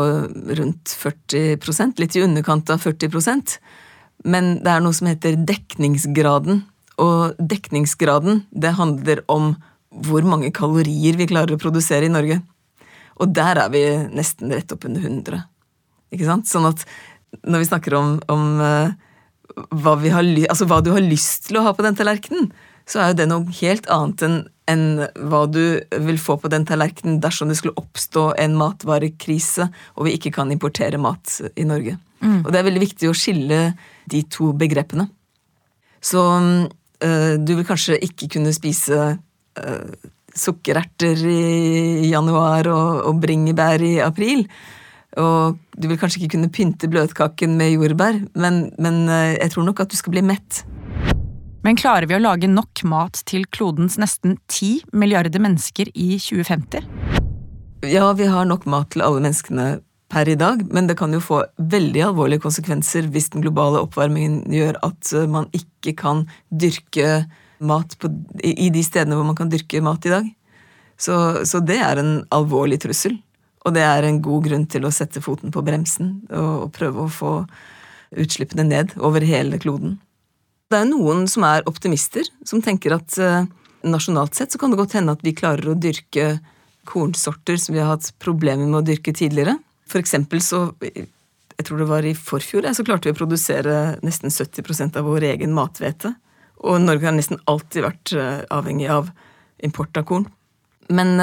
rundt 0.59 0.93
40 0.93 1.95
litt 2.01 2.15
i 2.15 2.21
underkant 2.21 2.69
av 2.69 2.83
40% 2.83 3.57
Men 4.29 4.59
det 4.63 4.71
er 4.71 4.83
noe 4.83 4.93
som 4.93 5.09
heter 5.09 5.37
dekningsgraden. 5.37 6.61
Og 7.01 7.39
dekningsgraden, 7.39 8.45
det 8.51 8.77
handler 8.77 9.23
om 9.27 9.55
hvor 10.05 10.27
mange 10.27 10.51
kalorier 10.55 11.17
vi 11.17 11.27
klarer 11.27 11.55
å 11.55 11.61
produsere 11.61 12.07
i 12.07 12.13
Norge. 12.13 12.39
Og 13.19 13.31
der 13.35 13.59
er 13.63 13.71
vi 13.71 13.83
nesten 14.15 14.51
rett 14.51 14.71
oppunder 14.75 15.03
100. 15.03 15.41
Ikke 16.15 16.27
sant? 16.27 16.49
Sånn 16.49 16.67
at 16.67 16.83
når 17.43 17.63
vi 17.63 17.69
snakker 17.69 17.97
om, 17.97 18.15
om 18.31 18.45
uh, 18.61 18.93
hva, 19.71 19.95
har, 19.99 20.23
altså 20.49 20.67
hva, 20.69 20.81
du 20.83 20.91
har 20.95 21.03
lyst 21.03 21.49
til 21.49 21.59
å 21.59 21.65
ha 21.67 21.75
på 21.75 21.85
den 21.85 21.97
tallerkenen, 21.97 22.49
så 22.89 23.01
er 23.01 23.11
jo 23.11 23.19
det 23.21 23.29
noe 23.31 23.57
helt 23.61 23.89
annet 23.93 24.25
enn 24.27 24.43
enn 24.69 25.03
hva 25.29 25.43
du 25.49 25.77
vil 26.07 26.17
få 26.21 26.39
på 26.41 26.49
den 26.49 26.65
tallerkenen 26.65 27.19
dersom 27.21 27.51
det 27.51 27.59
skulle 27.59 27.77
oppstå 27.77 28.31
en 28.41 28.55
matvarekrise 28.57 29.67
og 29.93 30.07
vi 30.07 30.15
ikke 30.17 30.33
kan 30.39 30.49
importere 30.53 30.97
mat 31.01 31.37
i 31.53 31.67
Norge. 31.69 31.99
Mm. 32.23 32.39
Og 32.41 32.49
det 32.49 32.59
er 32.59 32.67
veldig 32.69 32.81
viktig 32.81 33.11
å 33.11 33.17
skille 33.17 33.59
de 34.09 34.23
to 34.31 34.51
begrepene. 34.57 35.05
Så 36.01 36.21
øh, 36.25 37.35
du 37.41 37.53
vil 37.53 37.67
kanskje 37.67 37.99
ikke 38.07 38.29
kunne 38.37 38.53
spise 38.57 39.01
øh, 39.61 40.09
sukkererter 40.35 41.21
i 41.29 42.09
januar 42.09 42.69
og, 42.71 43.03
og 43.09 43.21
bringebær 43.21 43.85
i 43.85 43.99
april. 44.03 44.47
Og 45.21 45.61
du 45.77 45.87
vil 45.87 45.99
kanskje 45.99 46.23
ikke 46.23 46.35
kunne 46.35 46.51
pynte 46.51 46.89
bløtkaken 46.91 47.53
med 47.57 47.77
jordbær, 47.77 48.17
men, 48.33 48.65
men 48.81 49.05
øh, 49.07 49.35
jeg 49.37 49.53
tror 49.53 49.69
nok 49.69 49.85
at 49.85 49.93
du 49.93 49.97
skal 49.99 50.17
bli 50.17 50.25
mett. 50.25 50.65
Men 51.65 51.79
klarer 51.81 52.05
vi 52.05 52.13
å 52.13 52.21
lage 52.21 52.45
nok 52.45 52.83
mat 52.85 53.23
til 53.25 53.47
klodens 53.49 53.95
nesten 53.97 54.35
ti 54.45 54.83
milliarder 54.93 55.41
mennesker 55.41 55.89
i 55.97 56.19
2050? 56.21 56.85
Ja, 57.89 58.11
vi 58.13 58.27
har 58.29 58.45
nok 58.45 58.67
mat 58.69 58.91
til 58.93 59.01
alle 59.01 59.23
menneskene 59.23 59.65
per 60.13 60.29
i 60.29 60.37
dag, 60.37 60.61
men 60.69 60.85
det 60.85 60.97
kan 60.99 61.15
jo 61.15 61.23
få 61.25 61.41
veldig 61.57 62.03
alvorlige 62.11 62.43
konsekvenser 62.43 63.09
hvis 63.09 63.31
den 63.33 63.41
globale 63.41 63.81
oppvarmingen 63.81 64.43
gjør 64.53 64.77
at 64.85 65.09
eh, 65.17 65.25
man 65.25 65.49
ikke 65.57 65.95
kan 65.97 66.27
dyrke 66.53 67.25
mat 67.65 67.97
på, 67.97 68.13
i 68.45 68.69
de 68.69 68.85
stedene 68.85 69.17
hvor 69.17 69.25
man 69.25 69.37
kan 69.39 69.49
dyrke 69.49 69.81
mat 69.81 70.05
i 70.05 70.13
dag. 70.13 70.31
Så, 71.01 71.17
så, 71.49 71.65
det 71.65 71.81
er 71.81 71.97
en 71.97 72.19
alvorlig 72.35 72.83
trussel. 72.85 73.17
Og 73.65 73.73
det 73.73 73.81
er 73.81 74.05
en 74.05 74.21
god 74.21 74.45
grunn 74.45 74.69
til 74.69 74.85
å 74.85 74.93
sette 74.93 75.17
foten 75.25 75.49
på 75.49 75.65
bremsen 75.65 76.19
og 76.29 76.69
prøve 76.77 77.07
å 77.07 77.11
få 77.11 77.37
utslippene 78.13 78.69
ned 78.69 78.93
over 79.01 79.25
hele 79.25 79.57
kloden. 79.57 79.97
Det 80.75 80.81
er 80.83 80.89
noen 80.89 81.23
som 81.31 81.45
er 81.47 81.63
optimister, 81.69 82.27
som 82.43 82.59
tenker 82.59 82.97
at 82.97 83.15
uh, 83.23 83.45
nasjonalt 83.87 84.35
sett 84.35 84.51
så 84.51 84.59
kan 84.59 84.73
det 84.73 84.79
godt 84.81 84.97
hende 84.97 85.13
at 85.15 85.21
vi 85.23 85.31
klarer 85.31 85.69
å 85.71 85.75
dyrke 85.79 86.33
kornsorter 86.85 87.55
som 87.61 87.77
vi 87.77 87.79
har 87.79 87.93
hatt 87.93 88.09
problemer 88.19 88.67
med 88.67 88.81
å 88.81 88.85
dyrke 88.89 89.13
tidligere. 89.15 89.55
For 89.87 90.03
eksempel 90.03 90.41
så 90.43 90.67
Jeg 90.81 91.63
tror 91.69 91.79
det 91.79 91.87
var 91.87 92.03
i 92.03 92.11
forfjor 92.11 92.67
så 92.75 92.83
klarte 92.83 93.07
vi 93.07 93.15
å 93.15 93.17
produsere 93.21 93.95
nesten 94.03 94.27
70% 94.27 94.97
av 94.99 95.07
vår 95.07 95.23
egen 95.29 95.55
mathvete. 95.55 96.11
Og 96.67 96.81
Norge 96.83 97.07
har 97.07 97.15
nesten 97.15 97.39
alltid 97.47 97.85
vært 97.85 98.11
avhengig 98.51 98.89
av 98.91 99.07
import 99.63 99.95
av 99.95 100.03
korn. 100.09 100.25
Men 100.91 101.15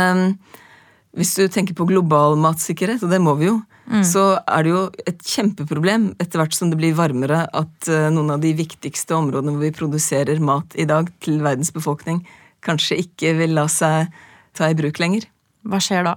hvis 1.18 1.34
du 1.36 1.44
tenker 1.52 1.76
på 1.76 1.84
global 1.88 2.38
matsikkerhet, 2.40 3.02
og 3.04 3.12
det 3.12 3.20
må 3.20 3.34
vi 3.36 3.50
jo, 3.50 3.58
mm. 3.84 4.00
så 4.08 4.24
er 4.40 4.64
det 4.64 4.72
jo 4.72 4.82
et 5.04 5.20
kjempeproblem 5.28 6.08
etter 6.22 6.40
hvert 6.40 6.56
som 6.56 6.72
det 6.72 6.78
blir 6.80 6.96
varmere, 6.96 7.44
at 7.52 7.90
uh, 7.92 8.08
noen 8.14 8.32
av 8.36 8.40
de 8.44 8.54
viktigste 8.56 9.16
områdene 9.18 9.52
hvor 9.52 9.66
vi 9.66 9.74
produserer 9.76 10.40
mat 10.40 10.72
i 10.80 10.88
dag 10.88 11.12
til 11.24 11.42
verdens 11.44 11.72
befolkning, 11.74 12.22
kanskje 12.64 13.02
ikke 13.04 13.34
vil 13.42 13.56
la 13.58 13.66
seg 13.70 14.08
ta 14.56 14.70
i 14.72 14.78
bruk 14.78 15.02
lenger. 15.02 15.28
Hva 15.68 15.82
skjer 15.82 16.08
da? 16.08 16.16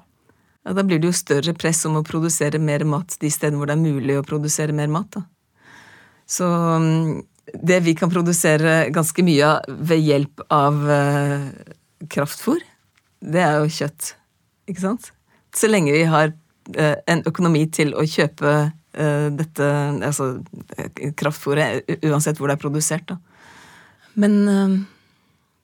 Ja, 0.66 0.74
Da 0.74 0.84
blir 0.88 1.02
det 1.02 1.12
jo 1.12 1.20
større 1.20 1.54
press 1.58 1.84
om 1.86 2.00
å 2.00 2.06
produsere 2.06 2.62
mer 2.62 2.88
mat 2.88 3.20
de 3.20 3.30
stedene 3.34 3.60
hvor 3.60 3.70
det 3.70 3.76
er 3.76 3.84
mulig 3.84 4.20
å 4.20 4.26
produsere 4.26 4.76
mer 4.76 4.88
mat. 4.92 5.12
da. 5.12 5.26
Så 6.26 6.48
mm, 6.48 7.24
det 7.68 7.84
vi 7.84 7.94
kan 8.00 8.10
produsere 8.10 8.86
ganske 8.96 9.28
mye 9.28 9.52
av 9.52 9.80
ved 9.92 10.08
hjelp 10.08 10.46
av 10.50 10.86
uh, 10.88 11.50
kraftfôr, 12.08 12.64
det 13.20 13.44
er 13.44 13.60
jo 13.60 13.74
kjøtt. 13.84 14.16
Ikke 14.70 14.84
sant? 14.84 15.12
Så 15.56 15.70
lenge 15.70 15.94
vi 15.96 16.04
har 16.10 16.34
uh, 16.34 16.98
en 17.08 17.24
økonomi 17.28 17.66
til 17.74 17.94
å 17.96 18.06
kjøpe 18.10 18.56
uh, 18.72 19.28
dette 19.36 19.70
altså 20.08 20.32
kraftfôret, 21.20 21.86
uansett 22.06 22.40
hvor 22.40 22.52
det 22.52 22.58
er 22.58 22.66
produsert, 22.66 23.08
da. 23.10 23.20
Men 24.16 24.86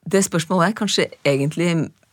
det 0.04 0.20
spørsmålet 0.26 0.66
er 0.66 0.76
kanskje 0.76 1.06
egentlig 1.24 1.70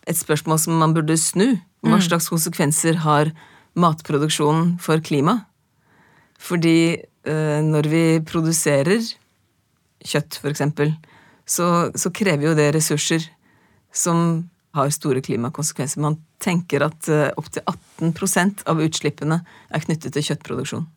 et 0.07 0.17
spørsmål 0.17 0.59
som 0.59 0.77
man 0.79 0.93
burde 0.95 1.17
snu. 1.19 1.57
Hva 1.83 1.97
mm. 1.97 2.05
slags 2.07 2.29
konsekvenser 2.31 3.01
har 3.05 3.31
matproduksjonen 3.79 4.77
for 4.81 5.01
klima? 5.03 5.41
Fordi 6.39 6.97
øh, 7.27 7.59
når 7.63 7.89
vi 7.91 8.03
produserer 8.25 9.03
kjøtt, 10.05 10.39
eksempel, 10.47 10.93
så, 11.45 11.91
så, 11.95 12.11
krever 12.13 12.49
jo 12.49 12.55
det 12.55 12.69
ressurser 12.75 13.25
som 13.91 14.49
har 14.77 14.93
store 14.93 15.21
klimakonsekvenser. 15.25 16.01
Man 16.03 16.19
tenker 16.43 16.85
at 16.85 17.09
øh, 17.09 17.27
opptil 17.39 17.65
18% 18.01 18.65
av 18.69 18.81
utslippene 18.85 19.41
er 19.45 19.85
knyttet 19.85 20.13
til 20.15 20.25
kjøttproduksjon. 20.29 20.87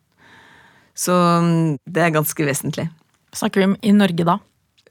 Så 0.93 1.13
mm, 1.13 1.77
det 1.89 2.05
er 2.05 2.13
ganske 2.13 2.45
vesentlig. 2.45 2.87
Snakker 3.33 3.63
vi 3.63 3.69
om 3.71 3.77
i 3.81 3.93
Norge 3.97 4.27
da? 4.27 4.37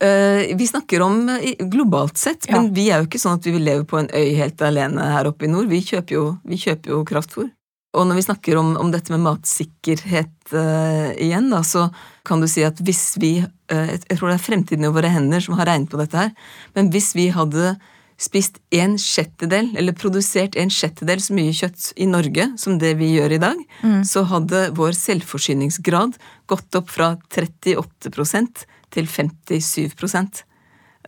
Eh, 0.02 0.56
vi 0.58 0.66
snakker 0.66 1.02
om 1.02 1.28
eh, 1.28 1.66
globalt 1.70 2.18
sett, 2.18 2.48
men 2.50 2.70
ja. 2.70 2.74
vi 2.74 2.86
er 2.90 3.02
jo 3.02 3.06
ikke 3.06 3.22
sånn 3.22 3.38
at 3.38 3.46
vi 3.46 3.54
vil 3.54 3.66
leve 3.68 3.86
på 3.86 4.00
en 4.00 4.10
øy 4.10 4.32
helt 4.34 4.62
alene 4.66 5.12
her 5.14 5.30
oppe 5.30 5.46
i 5.46 5.52
nord. 5.52 5.70
Vi 5.70 5.82
kjøper 5.92 6.16
jo, 6.16 6.24
vi 6.42 6.58
kjøper 6.58 6.96
jo 6.96 7.04
kraftfôr. 7.06 7.52
Og 7.92 8.06
når 8.08 8.18
vi 8.18 8.24
snakker 8.24 8.56
om, 8.56 8.72
om 8.80 8.90
dette 8.90 9.12
med 9.12 9.20
matsikkerhet 9.20 10.54
uh, 10.56 11.10
igjen, 11.20 11.50
da, 11.52 11.58
så 11.60 11.90
kan 12.24 12.40
du 12.40 12.46
si 12.48 12.64
at 12.64 12.78
hvis 12.80 13.18
vi 13.20 13.34
uh, 13.44 13.90
Jeg 13.92 14.16
tror 14.16 14.30
det 14.30 14.36
er 14.38 14.46
fremtiden 14.46 14.86
i 14.88 14.92
våre 14.94 15.10
hender 15.12 15.44
som 15.44 15.58
har 15.58 15.68
regnet 15.68 15.92
på 15.92 16.00
dette 16.00 16.16
her. 16.16 16.30
Men 16.72 16.88
hvis 16.94 17.10
vi 17.12 17.28
hadde 17.36 17.74
spist 18.22 18.60
en 18.70 18.94
sjettedel, 19.00 19.72
eller 19.78 19.96
produsert 19.98 20.56
en 20.58 20.70
sjettedel 20.72 21.22
så 21.22 21.34
mye 21.36 21.54
kjøtt 21.56 21.90
i 22.00 22.06
Norge 22.06 22.46
som 22.60 22.78
det 22.78 22.94
vi 23.00 23.12
gjør 23.16 23.36
i 23.36 23.42
dag, 23.42 23.58
mm. 23.82 24.00
så 24.08 24.24
hadde 24.30 24.68
vår 24.78 24.94
selvforsyningsgrad 24.98 26.16
gått 26.50 26.78
opp 26.78 26.92
fra 26.92 27.14
38% 27.34 28.64
til 28.92 29.08
57% 29.08 30.42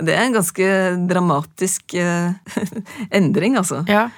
Det 0.02 0.14
er 0.14 0.26
en 0.26 0.38
ganske 0.40 0.68
dramatisk 1.06 1.94
eh, 1.94 2.60
endring, 3.18 3.58
altså. 3.60 3.84
Ja. 3.86 4.08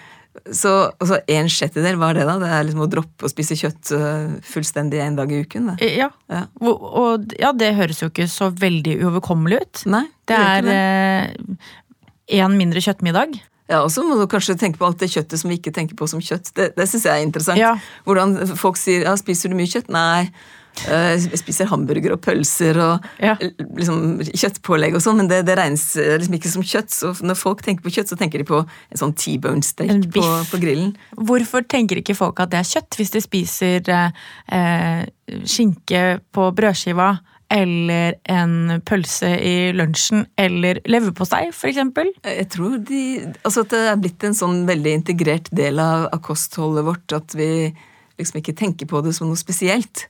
Så 0.52 0.70
altså, 1.00 1.18
en 1.32 1.48
sjettedel, 1.50 1.96
hva 2.00 2.10
er 2.12 2.20
det, 2.20 2.26
da? 2.28 2.36
Det 2.40 2.50
er 2.52 2.66
liksom 2.68 2.84
å 2.84 2.90
droppe 2.92 3.26
å 3.26 3.30
spise 3.32 3.56
kjøtt 3.56 3.90
uh, 3.96 4.36
fullstendig 4.44 5.00
en 5.02 5.16
dag 5.16 5.32
i 5.32 5.40
uken? 5.42 5.70
Det. 5.72 5.88
Ja. 5.96 6.10
Ja. 6.32 6.42
Og, 6.60 6.84
og, 6.86 7.32
ja, 7.40 7.54
det 7.56 7.72
høres 7.78 8.02
jo 8.04 8.10
ikke 8.12 8.28
så 8.30 8.50
veldig 8.52 8.98
uoverkommelig 9.00 9.62
ut. 9.64 9.82
Nei, 9.96 10.04
det, 10.28 10.42
det 10.68 10.76
er 10.76 11.32
én 12.26 12.58
mindre 12.58 12.82
kjøttmiddag. 12.82 13.38
Ja, 13.66 13.80
og 13.82 13.90
så 13.90 14.04
må 14.06 14.14
du 14.18 14.28
kanskje 14.30 14.54
tenke 14.58 14.78
på 14.78 14.86
alt 14.86 15.00
det 15.02 15.10
kjøttet 15.10 15.40
som 15.40 15.50
vi 15.50 15.58
ikke 15.58 15.74
tenker 15.74 15.98
på 15.98 16.06
som 16.10 16.22
kjøtt. 16.22 16.52
Det, 16.54 16.70
det 16.76 16.86
syns 16.86 17.08
jeg 17.08 17.18
er 17.18 17.26
interessant. 17.26 17.58
Ja. 17.58 17.74
Hvordan 18.06 18.38
folk 18.58 18.78
sier 18.78 19.08
ja, 19.08 19.16
'spiser 19.18 19.50
du 19.50 19.58
mye 19.58 19.70
kjøtt'? 19.70 19.90
Nei. 19.90 20.30
Jeg 20.84 21.32
eh, 21.32 21.36
spiser 21.40 21.70
hamburger 21.70 22.12
og 22.12 22.20
pølser 22.20 22.76
og 22.84 23.06
ja. 23.22 23.32
liksom, 23.40 24.20
kjøttpålegg 24.28 24.98
og 24.98 25.02
sånn, 25.02 25.22
men 25.22 25.30
det, 25.30 25.38
det, 25.48 25.54
regnes 25.56 25.86
eh, 25.96 26.18
liksom 26.20 26.36
ikke 26.36 26.52
som 26.52 26.66
kjøtt. 26.66 26.92
Så 26.92 27.12
når 27.24 27.38
folk 27.40 27.64
tenker 27.64 27.86
på 27.86 27.94
kjøtt, 27.96 28.12
så 28.12 28.18
tenker 28.20 28.42
de 28.42 28.48
på 28.48 28.60
en 28.60 29.00
sånn 29.00 29.14
T-bone 29.16 29.64
steak 29.64 30.10
på, 30.12 30.24
på, 30.50 30.60
grillen. 30.62 30.92
Hvorfor 31.16 31.64
tenker 31.64 32.02
ikke 32.02 32.18
folk 32.18 32.42
at 32.44 32.52
det 32.52 32.60
er 32.60 32.68
kjøtt, 32.68 32.98
hvis 33.00 33.14
de 33.16 33.24
spiser 33.24 33.88
eh, 33.96 35.06
skinke 35.48 36.04
på 36.36 36.50
brødskiva? 36.60 37.14
Eller 37.52 38.16
en 38.26 38.80
pølse 38.82 39.28
i 39.38 39.70
lunsjen, 39.76 40.24
eller 40.40 40.80
leverpostei, 40.90 41.44
f.eks.? 41.52 41.78
Jeg 42.26 42.48
tror 42.50 42.80
de, 42.88 43.02
altså 43.46 43.62
at 43.62 43.74
det 43.74 43.82
er 43.92 44.00
blitt 44.02 44.26
en 44.26 44.34
sånn 44.34 44.64
veldig 44.66 44.96
integrert 44.98 45.52
del 45.54 45.78
av, 45.82 46.08
av 46.10 46.22
kostholdet 46.26 46.86
vårt 46.88 47.14
at 47.14 47.36
vi 47.38 47.70
liksom 48.18 48.40
ikke 48.40 48.56
tenker 48.56 48.90
på 48.90 49.02
det 49.06 49.14
som 49.14 49.30
noe 49.30 49.38
spesielt. 49.38 50.08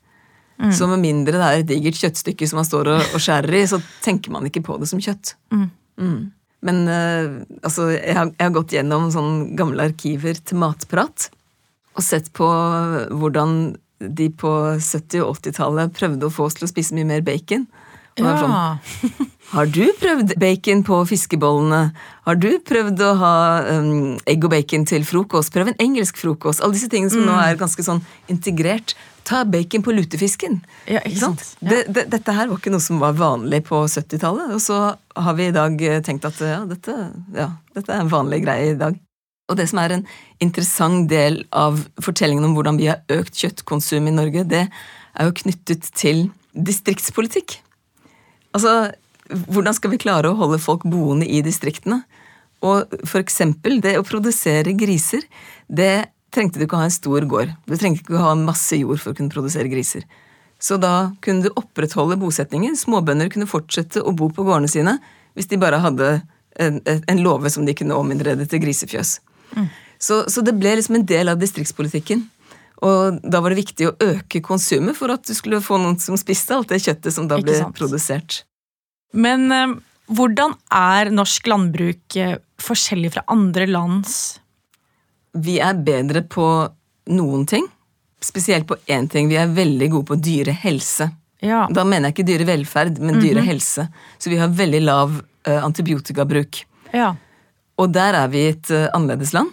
Mm. 0.56 0.72
Så 0.72 0.88
med 0.88 1.02
mindre 1.02 1.36
det 1.36 1.46
er 1.46 1.60
et 1.60 1.68
digert 1.68 2.00
kjøttstykke 2.00 2.48
som 2.48 2.62
man 2.62 2.68
står 2.68 2.88
og, 2.94 3.02
og, 3.12 3.20
skjærer 3.20 3.58
i, 3.58 3.66
så 3.68 3.80
tenker 4.04 4.32
man 4.32 4.48
ikke 4.48 4.64
på 4.64 4.78
det 4.80 4.88
som 4.88 5.02
kjøtt. 5.02 5.34
Mm. 5.52 5.68
Mm. 6.00 6.20
Men 6.66 6.84
uh, 6.88 7.42
altså, 7.60 7.90
jeg 7.92 8.16
har, 8.16 8.30
jeg 8.32 8.46
har, 8.46 8.54
gått 8.56 8.72
gjennom 8.74 9.10
sånn 9.12 9.34
gamle 9.58 9.90
arkiver 9.90 10.40
til 10.40 10.62
matprat 10.62 11.28
og 11.96 12.04
sett 12.04 12.30
på 12.36 12.46
hvordan 13.16 13.76
de 13.98 14.28
på 14.30 14.52
70- 14.76 15.24
og 15.24 15.38
80-tallet 15.40 15.96
prøvde 15.96 16.28
å 16.28 16.32
få 16.32 16.48
oss 16.50 16.58
til 16.58 16.68
å 16.68 16.70
spise 16.70 16.96
mye 16.96 17.08
mer 17.08 17.24
bacon. 17.26 17.66
Ja. 18.16 18.32
Sånn, 18.40 19.26
har 19.54 19.68
du 19.68 19.82
prøvd 20.00 20.36
bacon 20.40 20.84
på 20.86 21.02
fiskebollene? 21.10 21.82
Har 22.28 22.38
du 22.40 22.48
prøvd 22.64 23.02
å 23.04 23.10
ha 23.20 23.34
um, 23.76 24.16
egg 24.28 24.46
og 24.46 24.54
bacon 24.54 24.86
til 24.88 25.04
frokost? 25.08 25.52
Prøv 25.54 25.72
en 25.72 25.82
engelsk 25.82 26.16
frokost. 26.20 26.64
Alle 26.64 26.78
disse 26.78 26.88
tingene 26.92 27.12
som 27.12 27.24
mm. 27.24 27.28
nå 27.28 27.36
er 27.42 27.60
ganske 27.60 27.84
sånn 27.84 28.00
integrert 28.32 28.96
ta 29.26 29.44
bacon 29.44 29.82
på 29.82 29.92
lutefisken. 29.92 30.60
Ja, 30.86 31.00
ikke 31.02 31.18
sant? 31.18 31.42
Ja. 31.58 31.70
Det, 31.70 31.80
det, 31.90 32.04
dette 32.12 32.34
her 32.36 32.46
var 32.50 32.60
ikke 32.60 32.72
noe 32.72 32.84
som 32.84 33.00
var 33.02 33.16
vanlig 33.18 33.64
på 33.66 33.82
70-tallet. 33.90 34.52
Og 34.54 34.62
så 34.62 34.78
har 34.94 35.38
vi 35.38 35.48
i 35.48 35.54
dag 35.56 35.82
eh, 35.82 35.98
tenkt 36.06 36.28
at 36.28 36.38
ja 36.44 36.60
dette, 36.68 36.94
ja, 37.34 37.50
dette 37.74 37.92
er 37.92 38.04
en 38.04 38.12
vanlig 38.12 38.44
greie 38.46 38.70
i 38.74 38.78
dag. 38.78 38.98
Og 39.46 39.58
det 39.60 39.68
som 39.70 39.78
er 39.78 39.94
en 39.94 40.06
interessant 40.42 41.06
del 41.10 41.44
av 41.54 41.78
fortellingen 42.02 42.48
om 42.48 42.56
hvordan 42.56 42.80
vi 42.80 42.88
har 42.90 43.02
økt 43.12 43.38
kjøttkonsum 43.38 44.08
i 44.10 44.14
Norge, 44.14 44.42
det 44.48 44.66
er 44.66 45.28
jo 45.28 45.36
knyttet 45.42 45.86
til 45.96 46.26
distriktspolitikk. 46.56 47.60
Altså, 48.56 48.90
hvordan 49.30 49.76
skal 49.76 49.92
vi 49.92 50.00
klare 50.02 50.32
å 50.32 50.38
holde 50.38 50.58
folk 50.62 50.86
boende 50.88 51.28
i 51.28 51.42
distriktene? 51.46 52.02
Og 52.66 52.92
for 53.04 53.20
eksempel 53.20 53.80
det 53.84 53.96
å 54.00 54.06
produsere 54.06 54.74
griser, 54.78 55.26
det 55.68 56.08
trengte 56.34 56.58
du 56.58 56.66
ikke 56.66 56.78
å 56.78 56.82
ha 56.82 56.88
en 56.88 56.94
stor 56.94 57.26
gård. 57.28 57.52
Du 57.68 57.76
trengte 57.76 58.02
ikke 58.02 58.16
å 58.18 58.30
ha 58.30 58.36
masse 58.38 58.78
jord 58.78 59.00
for 59.02 59.12
å 59.12 59.18
kunne 59.18 59.32
produsere 59.32 59.70
griser. 59.72 60.06
Så 60.58 60.78
da 60.80 61.12
kunne 61.24 61.46
du 61.46 61.52
opprettholde 61.54 62.16
bosetningen. 62.18 62.78
Småbønder 62.80 63.30
kunne 63.32 63.48
fortsette 63.48 64.02
å 64.02 64.14
bo 64.16 64.30
på 64.32 64.46
gårdene 64.46 64.72
sine 64.72 64.96
hvis 65.36 65.50
de 65.50 65.60
bare 65.60 65.82
hadde 65.84 66.14
en, 66.56 66.80
en 66.80 67.22
låve 67.22 67.52
som 67.52 67.66
de 67.68 67.76
kunne 67.76 67.96
ominnrede 67.96 68.46
til 68.48 68.62
grisefjøs. 68.64 69.18
Mm. 69.54 69.68
Så, 69.98 70.24
så, 70.30 70.42
det 70.44 70.56
ble 70.58 70.74
liksom 70.76 70.98
en 70.98 71.06
del 71.08 71.30
av 71.32 71.38
distriktspolitikken. 71.40 72.24
Og 72.84 73.20
da 73.24 73.40
var 73.40 73.52
det 73.52 73.62
viktig 73.62 73.88
å 73.88 73.94
øke 74.04 74.42
konsumet 74.44 74.98
for 74.98 75.14
at 75.14 75.24
du 75.24 75.32
skulle 75.36 75.62
få 75.64 75.78
noen 75.80 75.96
som 76.02 76.18
spiste 76.20 76.56
alt 76.56 76.72
det 76.72 76.82
kjøttet 76.84 77.14
som 77.14 77.28
da 77.30 77.38
ble 77.40 77.56
produsert. 77.76 78.42
Men 79.16 79.46
eh, 79.54 79.78
hvordan 80.12 80.58
er 80.76 81.08
norsk 81.14 81.48
landbruk 81.48 82.18
eh, 82.20 82.36
forskjellig 82.60 83.14
fra 83.14 83.24
andre 83.32 83.64
lands 83.70 84.18
vi 85.36 85.58
er 85.60 85.76
bedre 85.84 86.22
på 86.22 86.46
noen 87.12 87.46
ting. 87.48 87.66
Spesielt 88.22 88.66
på 88.68 88.78
én 88.90 89.08
ting. 89.10 89.28
Vi 89.28 89.38
er 89.38 89.52
veldig 89.52 89.90
gode 89.92 90.10
på 90.10 90.18
dyrehelse. 90.20 91.10
Ja. 91.44 91.66
Da 91.70 91.84
mener 91.84 92.08
jeg 92.08 92.16
ikke 92.16 92.28
dyrevelferd, 92.30 92.98
men 92.98 93.20
dyrehelse. 93.20 93.86
Mm 93.86 93.92
-hmm. 93.92 94.18
Så 94.18 94.30
vi 94.30 94.36
har 94.36 94.48
veldig 94.48 94.80
lav 94.82 95.22
uh, 95.48 95.64
antibiotikabruk. 95.64 96.66
Ja. 96.92 97.16
Og 97.76 97.92
der 97.92 98.16
er 98.16 98.28
vi 98.32 98.48
et 98.50 98.70
uh, 98.72 98.88
annerledes 98.96 99.34
land. 99.36 99.52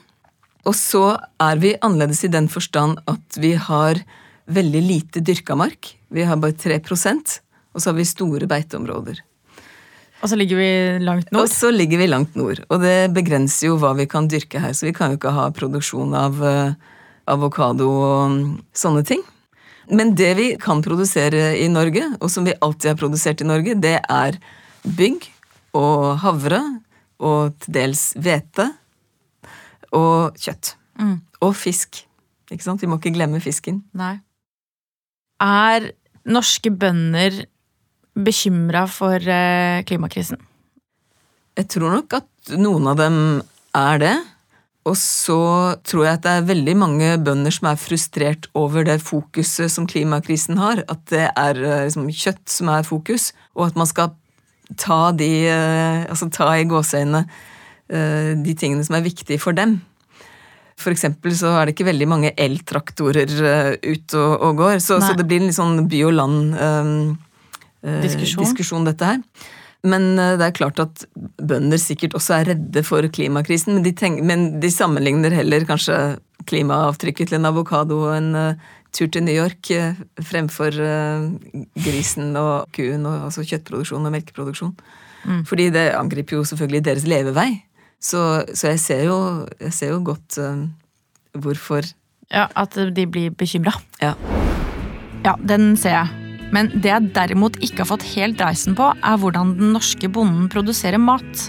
Og 0.63 0.75
så 0.79 1.17
er 1.43 1.59
vi 1.59 1.75
annerledes 1.83 2.23
i 2.23 2.31
den 2.31 2.47
forstand 2.51 3.01
at 3.11 3.39
vi 3.39 3.53
har 3.59 3.99
veldig 4.47 4.83
lite 4.83 5.23
dyrka 5.23 5.57
mark. 5.59 5.95
Vi 6.13 6.23
har 6.27 6.39
bare 6.39 6.55
3% 6.55 7.39
og 7.73 7.81
så 7.81 7.89
har 7.89 7.97
vi 7.97 8.05
store 8.07 8.49
beiteområder. 8.49 9.19
Og 10.23 10.31
så 10.31 10.37
ligger 10.39 10.59
vi 10.59 10.69
langt 11.03 11.31
nord? 11.33 11.43
Og 11.43 11.51
så 11.51 11.71
ligger 11.73 11.99
vi 11.99 12.07
langt 12.07 12.35
nord. 12.39 12.61
Og 12.69 12.79
det 12.79 13.11
begrenser 13.15 13.67
jo 13.67 13.79
hva 13.81 13.91
vi 13.97 14.07
kan 14.07 14.29
dyrke 14.31 14.61
her. 14.63 14.75
Så 14.77 14.87
vi 14.87 14.93
kan 14.95 15.11
jo 15.11 15.19
ikke 15.19 15.33
ha 15.35 15.49
produksjon 15.55 16.13
av 16.15 16.39
uh, 16.39 16.75
avokado 17.27 17.89
og 17.91 18.19
um, 18.29 18.37
sånne 18.77 19.03
ting. 19.07 19.23
Men 19.91 20.13
det 20.15 20.31
vi 20.39 20.47
kan 20.61 20.79
produsere 20.85 21.57
i 21.59 21.67
Norge, 21.67 22.05
og 22.21 22.31
som 22.31 22.47
vi 22.47 22.55
alltid 22.63 22.93
har 22.93 23.01
produsert 23.01 23.43
i 23.43 23.49
Norge, 23.49 23.75
det 23.75 23.97
er 23.99 24.39
bygg 24.87 25.27
og 25.75 26.21
havre 26.23 26.61
og 27.23 27.55
til 27.63 27.77
dels 27.79 28.11
hvete 28.19 28.67
og 29.93 30.37
kjøtt. 30.39 30.75
Mm. 30.99 31.17
Og 31.45 31.55
fisk. 31.57 32.03
Ikke 32.51 32.65
sant? 32.65 32.83
Vi 32.83 32.89
må 32.89 32.99
ikke 32.99 33.15
glemme 33.15 33.41
fisken. 33.43 33.81
Nei. 33.97 34.17
Er 35.43 35.91
norske 36.29 36.71
bønder 36.71 37.43
bekymra 38.13 38.85
for 38.91 39.17
eh, 39.17 39.81
klimakrisen? 39.87 40.39
Jeg 41.57 41.69
tror 41.69 41.97
nok 41.97 42.19
at 42.21 42.53
noen 42.57 42.87
av 42.89 42.99
dem 43.01 43.17
er 43.77 43.99
det. 44.01 44.15
Og 44.83 44.97
så 44.99 45.39
tror 45.87 46.03
jeg 46.03 46.17
at 46.17 46.23
det 46.25 46.31
er 46.33 46.47
veldig 46.49 46.73
mange 46.75 47.11
bønder 47.23 47.53
som 47.55 47.69
er 47.69 47.79
frustrert 47.79 48.49
over 48.57 48.83
det 48.87 48.97
fokuset 49.03 49.71
som 49.71 49.87
klimakrisen 49.87 50.59
har. 50.59 50.83
At 50.91 51.05
det 51.13 51.29
er 51.29 51.61
eh, 51.61 51.85
liksom, 51.87 52.09
kjøtt 52.11 52.43
som 52.51 52.71
er 52.73 52.87
fokus, 52.87 53.31
og 53.55 53.69
at 53.69 53.79
man 53.79 53.89
skal 53.89 54.11
ta 54.79 55.11
de 55.15 55.47
eh, 55.49 56.05
Altså 56.09 56.29
ta 56.33 56.57
i 56.57 56.65
gåseøynene 56.69 57.21
eh, 57.23 58.31
de 58.39 58.53
tingene 58.57 58.83
som 58.85 58.95
er 58.97 59.05
viktige 59.05 59.39
for 59.41 59.53
dem. 59.57 59.71
For 60.79 60.91
eksempel 60.93 61.31
så 61.37 61.49
er 61.57 61.63
det 61.65 61.73
ikke 61.75 61.91
veldig 61.91 62.07
mange 62.09 62.31
eltraktorer 62.39 63.29
ute 63.29 64.17
og, 64.17 64.41
og, 64.41 64.55
går, 64.57 64.79
så, 64.83 65.01
så, 65.03 65.13
det 65.17 65.25
blir 65.29 65.39
en 65.41 65.47
litt 65.49 65.59
sånn 65.59 65.87
by 65.89 65.99
og 66.07 66.13
land-diskusjon, 66.17 68.81
uh, 68.81 68.87
dette 68.89 69.05
her. 69.11 69.19
Men 69.83 70.03
eh, 70.17 70.37
det 70.39 70.45
er 70.47 70.57
klart 70.57 70.77
at 70.81 70.95
bønder 71.43 71.79
sikkert 71.81 72.15
også 72.17 72.31
er 72.39 72.45
redde 72.53 72.81
for 72.87 73.01
klimakrisen, 73.05 73.71
men 73.77 73.83
de, 73.85 73.93
tenker, 73.97 74.23
men 74.25 74.39
de 74.63 74.69
sammenligner 74.73 75.31
heller 75.35 75.61
kanskje 75.69 75.97
klimaavtrykket 76.49 77.27
til 77.29 77.37
en 77.39 77.49
avokado 77.51 77.95
og 78.09 78.15
en 78.17 78.29
tur 78.93 79.09
til 79.11 79.25
New 79.25 79.35
York 79.35 79.71
uh, 79.75 79.99
fremfor 80.23 80.75
uh, 80.77 81.27
grisen 81.77 82.35
og 82.39 82.69
kuen, 82.75 83.05
og, 83.09 83.27
altså 83.29 83.45
kjøttproduksjon 83.47 84.05
og 84.05 84.15
melkeproduksjon. 84.15 84.73
Mm. 85.23 85.43
Fordi 85.47 85.69
det 85.73 85.89
angriper 85.97 86.39
jo 86.39 86.47
selvfølgelig 86.47 86.85
deres 86.85 87.07
levevei. 87.07 87.49
Så, 88.03 88.43
så 88.53 88.73
jeg, 88.73 88.81
ser 88.83 89.05
jo, 89.07 89.17
jeg, 89.61 89.71
ser 89.73 89.93
jo, 89.93 90.01
godt 90.03 90.35
hvorfor 91.39 91.85
Ja, 92.33 92.49
at 92.59 92.75
de 92.75 93.05
blir 93.07 93.31
bekymra. 93.31 93.71
Ja. 94.01 94.11
ja, 95.23 95.37
den 95.39 95.77
ser 95.79 95.95
jeg. 95.95 96.23
Men 96.53 96.69
det 96.75 96.91
jeg 96.91 97.13
derimot 97.15 97.55
ikke 97.63 97.81
har 97.81 97.89
fått 97.93 98.03
helt 98.13 98.41
reisen 98.43 98.75
på, 98.77 98.91
er 98.91 99.21
hvordan 99.21 99.55
den 99.57 99.71
norske 99.73 100.09
bonden 100.11 100.49
produserer 100.51 101.01
mat. 101.01 101.47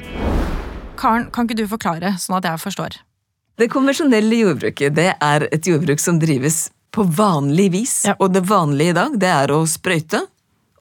Karen, 1.00 1.26
kan 1.34 1.48
ikke 1.48 1.58
du 1.58 1.66
forklare, 1.68 2.14
sånn 2.20 2.38
at 2.38 2.48
jeg 2.48 2.62
forstår? 2.62 2.96
Det 3.60 3.68
konvensjonelle 3.70 4.38
jordbruket 4.40 4.94
det 4.96 5.10
er 5.12 5.46
et 5.54 5.68
jordbruk 5.68 6.00
som 6.02 6.16
drives 6.22 6.68
på 6.94 7.02
vanlig 7.02 7.70
vis. 7.74 7.96
Ja. 8.06 8.14
Og 8.18 8.32
det 8.34 8.44
vanlige 8.48 8.94
i 8.94 8.96
dag 8.96 9.18
det 9.20 9.30
er 9.32 9.52
å 9.54 9.64
sprøyte, 9.68 10.22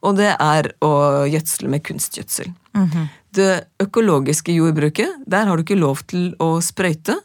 og 0.03 0.17
det 0.20 0.34
er 0.36 0.74
å 0.84 0.93
gjødsle 1.29 1.72
med 1.72 1.84
kunstgjødsel. 1.88 2.51
Mm 2.75 2.88
-hmm. 2.89 3.08
Det 3.34 3.63
økologiske 3.82 4.53
jordbruket, 4.53 5.24
der 5.25 5.46
har 5.46 5.58
du 5.58 5.63
ikke 5.63 5.79
lov 5.79 6.03
til 6.08 6.36
å 6.39 6.62
sprøyte, 6.62 7.15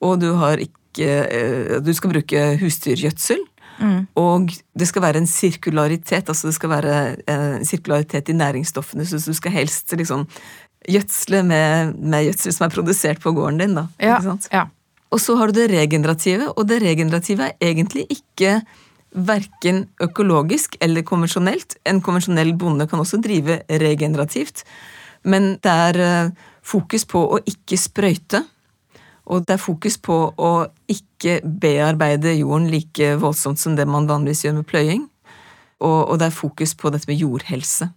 og 0.00 0.20
du, 0.20 0.32
ikke, 0.58 1.10
eh, 1.30 1.80
du 1.80 1.94
skal 1.94 2.10
bruke 2.10 2.56
husdyrgjødsel. 2.60 3.38
Mm. 3.78 4.06
Og 4.16 4.52
det 4.78 4.88
skal 4.88 5.02
være 5.02 5.18
en 5.18 5.26
sirkularitet, 5.26 6.28
altså 6.28 6.48
det 6.48 6.54
skal 6.54 6.70
være 6.70 7.16
en 7.28 7.64
sirkularitet 7.64 8.28
i 8.28 8.32
næringsstoffene. 8.32 9.06
Så 9.06 9.20
du 9.30 9.34
skal 9.34 9.52
helst 9.52 9.92
liksom 9.92 10.26
gjødsle 10.88 11.42
med, 11.42 11.94
med 11.98 12.24
gjødsel 12.24 12.52
som 12.52 12.66
er 12.66 12.74
produsert 12.74 13.20
på 13.20 13.32
gården 13.32 13.58
din. 13.58 13.74
da. 13.74 13.86
Ja, 14.00 14.20
ja. 14.52 14.66
Og 15.16 15.22
så 15.22 15.38
har 15.40 15.48
du 15.48 15.56
det 15.56 15.70
regenerative, 15.72 16.50
og 16.52 16.66
det 16.68 16.82
regenerative 16.82 17.48
er 17.48 17.70
egentlig 17.72 18.04
ikke 18.12 18.58
verken 19.16 19.86
økologisk 20.04 20.76
eller 20.84 21.06
konvensjonelt. 21.08 21.78
En 21.88 22.02
konvensjonell 22.04 22.52
bonde 22.60 22.84
kan 22.90 23.00
også 23.00 23.22
drive 23.24 23.62
regenerativt, 23.70 24.66
men 25.24 25.54
det 25.64 25.72
er 25.72 26.00
eh, 26.04 26.34
fokus 26.60 27.06
på 27.08 27.22
å 27.32 27.40
ikke 27.48 27.78
sprøyte. 27.80 28.42
Og 29.32 29.46
det 29.46 29.56
er 29.56 29.62
fokus 29.62 29.96
på 29.98 30.18
å 30.36 30.50
ikke 30.92 31.40
bearbeide 31.42 32.36
jorden 32.36 32.68
like 32.70 33.14
voldsomt 33.22 33.58
som 33.58 33.74
det 33.78 33.88
man 33.88 34.06
vanligvis 34.06 34.44
gjør 34.44 34.58
med 34.60 34.68
pløying. 34.68 35.06
Og, 35.80 36.00
og 36.12 36.20
det 36.20 36.28
er 36.28 36.36
fokus 36.36 36.76
på 36.76 36.92
dette 36.92 37.08
med 37.08 37.24
jordhelse. 37.24 37.88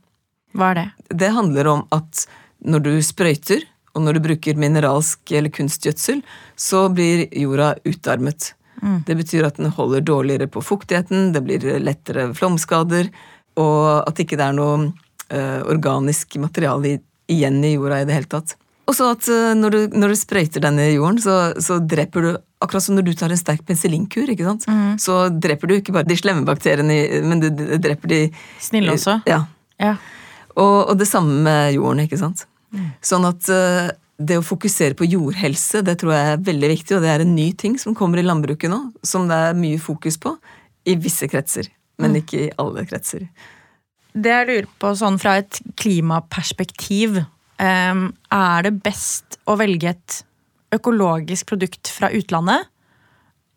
Hva 0.55 0.71
er 0.71 0.79
det? 0.79 0.87
Det 1.19 1.35
handler 1.35 1.67
om 1.75 1.83
at 1.93 2.23
når 2.65 2.87
du 2.87 2.93
sprøyter, 3.05 3.67
og 3.95 4.05
når 4.05 4.17
du 4.17 4.23
bruker 4.27 4.59
mineralsk 4.59 5.31
eller 5.35 5.53
kunstgjødsel, 5.53 6.21
så 6.59 6.85
blir 6.93 7.25
jorda 7.33 7.73
utarmet. 7.87 8.53
Mm. 8.81 9.01
Det 9.07 9.17
betyr 9.19 9.47
at 9.47 9.59
den 9.59 9.71
holder 9.75 10.05
dårligere 10.05 10.47
på 10.51 10.63
fuktigheten, 10.63 11.33
det 11.35 11.43
blir 11.45 11.65
lettere 11.83 12.29
flomskader, 12.37 13.09
og 13.59 14.07
at 14.07 14.21
ikke 14.21 14.39
det 14.39 14.45
er 14.45 14.55
noe 14.55 14.89
uh, 15.33 15.61
organisk 15.67 16.37
materiale 16.39 16.99
igjen 17.29 17.63
i 17.65 17.75
jorda 17.75 18.01
i 18.01 18.09
det 18.09 18.19
hele 18.19 18.31
tatt. 18.31 18.55
Og 18.89 18.95
så 18.97 19.11
at 19.13 19.25
uh, 19.29 19.55
når 19.57 19.75
du, 19.75 19.79
når 20.01 20.13
du, 20.13 20.19
sprøyter 20.19 20.63
denne 20.63 20.87
jorden, 20.93 21.19
så, 21.21 21.39
så, 21.61 21.81
dreper 21.81 22.25
du 22.25 22.31
Akkurat 22.59 22.83
som 22.83 22.97
når 22.97 23.05
du 23.07 23.13
tar 23.15 23.31
en 23.31 23.39
sterk 23.39 23.61
penicillinkur, 23.63 24.27
ikke 24.33 24.43
sant? 24.43 24.65
Mm. 24.67 24.97
så 24.99 25.29
dreper 25.31 25.69
du 25.69 25.77
ikke 25.77 25.93
bare 25.95 26.09
de 26.09 26.17
slemme 26.19 26.43
bakteriene, 26.43 26.97
men 27.23 27.39
du, 27.39 27.47
dreper 27.79 28.11
de 28.11 28.17
Snille 28.59 28.97
også? 28.97 29.13
Ja. 29.31 29.45
ja. 29.79 29.93
Og, 30.57 30.89
og, 30.89 30.97
det 30.99 31.07
samme 31.07 31.37
med 31.45 31.77
jorden, 31.77 32.03
ikke 32.03 32.19
sant. 32.19 32.43
Sånn 33.05 33.27
at 33.29 33.49
uh, 33.53 33.89
det 34.19 34.39
å 34.39 34.45
fokusere 34.45 34.97
på 34.99 35.07
jordhelse, 35.07 35.83
det 35.87 35.99
tror 36.01 36.15
jeg 36.15 36.33
er 36.33 36.45
veldig 36.49 36.71
viktig, 36.73 36.97
og 36.97 37.05
det 37.05 37.13
er 37.13 37.23
en 37.23 37.35
ny 37.35 37.49
ting 37.57 37.77
som 37.79 37.95
kommer 37.95 38.19
i 38.19 38.25
landbruket 38.25 38.71
nå, 38.71 38.81
som 39.05 39.29
det 39.29 39.37
er 39.49 39.57
mye 39.59 39.79
fokus 39.81 40.19
på 40.19 40.35
i 40.89 40.97
visse 40.99 41.29
kretser, 41.31 41.71
men 42.01 42.15
mm. 42.15 42.21
ikke 42.23 42.43
i 42.43 42.53
alle 42.59 42.83
kretser. 42.89 43.27
Det 44.09 44.31
jeg 44.33 44.47
lurer 44.49 44.71
på 44.81 44.91
sånn 44.97 45.19
fra 45.21 45.37
et 45.39 45.61
klimaperspektiv, 45.79 47.21
Um, 47.59 48.13
er 48.31 48.63
det 48.63 48.77
best 48.85 49.35
å 49.43 49.57
velge 49.59 49.91
et 49.91 50.19
økologisk 50.71 51.49
produkt 51.49 51.89
fra 51.91 52.07
utlandet 52.15 52.69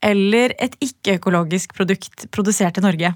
eller 0.02 0.57
et 0.59 0.74
ikke-økologisk 0.83 1.76
produkt 1.76 2.24
produsert 2.35 2.81
i 2.81 2.83
Norge? 2.83 3.12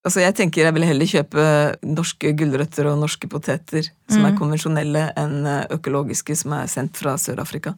Altså 0.00 0.22
jeg 0.22 0.32
tenker 0.38 0.64
jeg 0.64 0.74
vil 0.76 0.86
heller 0.88 1.08
kjøpe 1.08 1.42
norske 1.84 2.32
gulrøtter 2.38 2.88
og 2.88 3.02
norske 3.02 3.28
poteter 3.28 3.84
som 4.08 4.22
mm. 4.22 4.28
er 4.30 4.38
konvensjonelle, 4.38 5.02
enn 5.20 5.44
eh, 5.44 5.66
økologiske 5.76 6.36
som 6.40 6.54
er 6.56 6.70
sendt 6.72 6.96
fra 7.00 7.18
Sør-Afrika. 7.20 7.74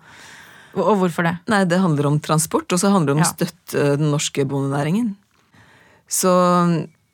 Og 0.79 0.95
hvorfor 1.01 1.27
det? 1.27 1.35
Nei, 1.51 1.65
Det 1.69 1.83
handler 1.83 2.09
om 2.09 2.21
transport, 2.23 2.71
og 2.73 2.81
så 2.81 2.93
handler 2.95 3.13
det 3.13 3.19
om 3.19 3.27
å 3.27 3.33
støtte 3.33 3.89
den 4.01 4.13
norske 4.15 4.47
bondenæringen. 4.49 5.11
Så 6.09 6.31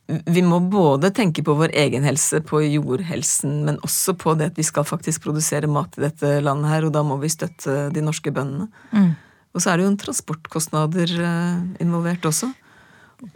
vi 0.09 0.43
må 0.45 0.61
både 0.73 1.11
tenke 1.13 1.43
på 1.45 1.57
vår 1.59 1.75
egen 1.77 2.05
helse, 2.07 2.41
på 2.45 2.63
jordhelsen, 2.65 3.65
men 3.67 3.81
også 3.85 4.15
på 4.17 4.37
det 4.39 4.53
at 4.53 4.61
vi 4.61 4.65
skal 4.65 4.87
faktisk 4.89 5.27
produsere 5.27 5.69
mat 5.69 5.99
i 5.99 6.05
dette 6.07 6.39
landet 6.45 6.73
her, 6.73 6.87
og 6.87 6.95
da 6.95 7.03
må 7.05 7.19
vi 7.21 7.33
støtte 7.33 7.89
de 7.93 8.05
norske 8.05 8.33
bøndene. 8.33 8.71
Mm. 8.93 9.11
Og 9.53 9.65
så 9.65 9.73
er 9.73 9.79
det 9.79 9.85
jo 9.85 9.91
en 9.93 10.01
transportkostnader 10.01 11.13
eh, 11.19 11.61
involvert 11.85 12.25
også. 12.29 12.53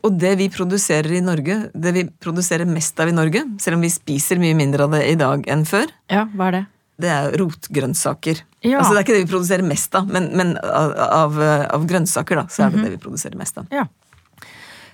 Og 0.07 0.15
det 0.15 0.37
vi 0.39 0.47
produserer 0.53 1.17
i 1.19 1.23
Norge, 1.25 1.57
det 1.75 1.93
vi 1.97 2.05
produserer 2.23 2.69
mest 2.69 3.01
av 3.03 3.11
i 3.11 3.17
Norge, 3.17 3.43
selv 3.63 3.79
om 3.79 3.83
vi 3.83 3.91
spiser 3.91 4.39
mye 4.43 4.55
mindre 4.59 4.87
av 4.87 4.95
det 4.95 5.03
i 5.11 5.19
dag 5.19 5.49
enn 5.51 5.67
før, 5.69 5.91
Ja, 6.13 6.29
hva 6.37 6.51
er 6.51 6.59
det? 6.59 6.63
Det 7.03 7.11
er 7.11 7.35
rotgrønnsaker. 7.41 8.45
Ja. 8.63 8.79
Altså 8.79 8.93
Det 8.93 9.01
er 9.01 9.05
ikke 9.07 9.17
det 9.17 9.25
vi 9.25 9.33
produserer 9.33 9.67
mest 9.67 9.95
av, 9.99 10.07
men, 10.07 10.29
men 10.39 10.55
av, 10.61 10.93
av, 10.95 11.39
av, 11.75 11.87
grønnsaker 11.89 12.39
da, 12.39 12.47
så 12.47 12.67
er 12.67 12.71
det 12.71 12.79
-hmm. 12.79 12.85
det 12.85 12.91
vi 12.95 13.03
produserer 13.03 13.37
mest 13.37 13.59
av. 13.59 13.67
Ja. 13.73 13.89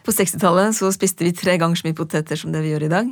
På 0.04 0.12
60-tallet 0.12 0.76
så 0.76 0.92
spiste 0.92 1.24
vi 1.24 1.32
tre 1.32 1.58
ganger 1.58 1.76
så 1.76 1.88
mye 1.88 1.98
poteter 1.98 2.36
som 2.36 2.52
det 2.52 2.62
vi 2.62 2.70
gjør 2.72 2.86
i 2.86 2.88
dag. 2.88 3.10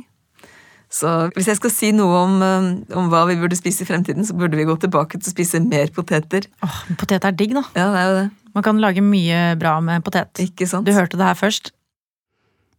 Så 0.89 1.29
hvis 1.35 1.47
jeg 1.47 1.59
skal 1.59 1.71
si 1.73 1.91
noe 1.91 2.15
om, 2.23 2.41
um, 2.41 2.67
om, 2.95 3.09
hva 3.11 3.25
vi 3.27 3.35
burde 3.35 3.57
spise 3.59 3.83
i 3.83 3.85
fremtiden, 3.89 4.25
så 4.25 4.33
burde 4.33 4.55
vi 4.55 4.63
gå 4.63 4.75
tilbake 4.79 5.19
til 5.19 5.29
å 5.29 5.35
spise 5.35 5.59
mer 5.59 5.91
poteter. 5.91 6.47
Åh, 6.63 6.77
Potet 6.97 7.27
er 7.27 7.35
digg, 7.35 7.53
da. 7.53 7.63
Ja, 7.75 7.89
det 7.91 7.99
er 7.99 8.07
jo 8.07 8.15
det. 8.21 8.27
Man 8.57 8.65
kan 8.65 8.79
lage 8.81 9.03
mye 9.05 9.53
bra 9.61 9.75
med 9.85 10.01
potet. 10.01 10.33
Ikke 10.41 10.65
sant? 10.65 10.87
Du 10.87 10.95
hørte 10.95 11.19
det 11.19 11.27
her 11.27 11.37
først. 11.37 11.69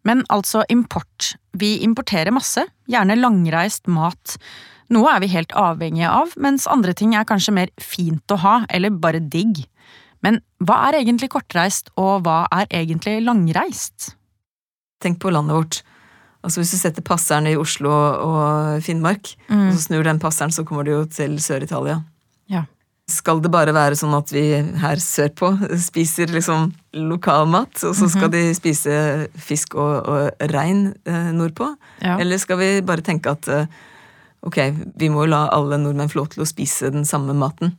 Men 0.08 0.24
altså 0.32 0.64
import. 0.72 1.36
Vi 1.54 1.76
importerer 1.86 2.34
masse, 2.34 2.64
gjerne 2.90 3.14
langreist 3.18 3.86
mat. 3.86 4.38
Noe 4.90 5.12
er 5.12 5.22
vi 5.22 5.30
helt 5.30 5.52
avhengige 5.54 6.10
av, 6.10 6.32
mens 6.40 6.66
andre 6.70 6.94
ting 6.98 7.12
er 7.14 7.28
kanskje 7.28 7.54
mer 7.54 7.70
fint 7.82 8.34
å 8.34 8.40
ha, 8.42 8.54
eller 8.74 8.90
bare 8.90 9.20
digg. 9.20 9.66
Men 10.24 10.40
hva 10.64 10.80
er 10.88 11.02
egentlig 11.02 11.30
kortreist, 11.30 11.92
og 12.00 12.24
hva 12.26 12.40
er 12.56 12.66
egentlig 12.74 13.20
langreist? 13.22 14.16
Tenk 15.04 15.20
på 15.22 15.30
landet 15.30 15.54
vårt. 15.60 15.82
Altså 16.42 16.62
Hvis 16.62 16.72
du 16.74 16.78
setter 16.80 17.06
passeren 17.06 17.46
i 17.50 17.54
Oslo 17.58 17.92
og 17.92 18.82
Finnmark, 18.82 19.34
mm. 19.46 19.68
og 19.68 19.76
så 19.76 19.84
snur 19.84 20.06
den 20.06 20.18
passeren, 20.22 20.54
så 20.54 20.64
kommer 20.66 20.86
du 20.86 20.94
jo 20.96 21.04
til 21.12 21.38
Sør-Italia. 21.42 22.00
Ja. 22.50 22.64
Skal 23.08 23.40
det 23.40 23.48
bare 23.48 23.72
være 23.72 23.96
sånn 23.96 24.12
at 24.12 24.28
vi 24.34 24.42
her 24.82 25.00
sørpå 25.00 25.54
spiser 25.80 26.28
liksom 26.28 26.68
lokalmat, 26.92 27.80
og 27.88 27.94
så 27.96 28.08
skal 28.08 28.28
-hmm. 28.28 28.34
de 28.36 28.54
spise 28.54 29.28
fisk 29.36 29.74
og, 29.74 30.08
og 30.08 30.50
rein 30.52 30.94
eh, 31.06 31.32
nordpå? 31.32 31.74
Ja. 32.02 32.18
Eller 32.18 32.38
skal 32.38 32.58
vi 32.58 32.80
bare 32.82 33.00
tenke 33.00 33.30
at 33.30 33.48
eh, 33.48 33.66
ok, 34.42 34.58
vi 34.96 35.08
må 35.08 35.24
jo 35.24 35.32
la 35.32 35.48
alle 35.48 35.78
nordmenn 35.78 36.08
få 36.08 36.18
lov 36.18 36.28
til 36.28 36.42
å 36.42 36.46
spise 36.46 36.90
den 36.90 37.04
samme 37.04 37.32
maten? 37.32 37.76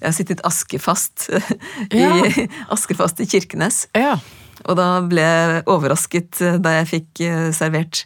Jeg 0.00 0.08
har 0.08 0.12
sittet 0.12 0.44
askefast 0.44 1.30
i, 1.90 2.02
ja. 2.02 2.46
askefast 2.68 3.20
i 3.20 3.26
Kirkenes. 3.26 3.88
Ja. 3.94 4.18
Og 4.68 4.76
da 4.76 5.00
ble 5.00 5.20
jeg 5.20 5.62
overrasket 5.66 6.36
da 6.60 6.70
jeg 6.80 6.86
fikk 6.86 7.20
eh, 7.20 7.52
servert 7.52 8.04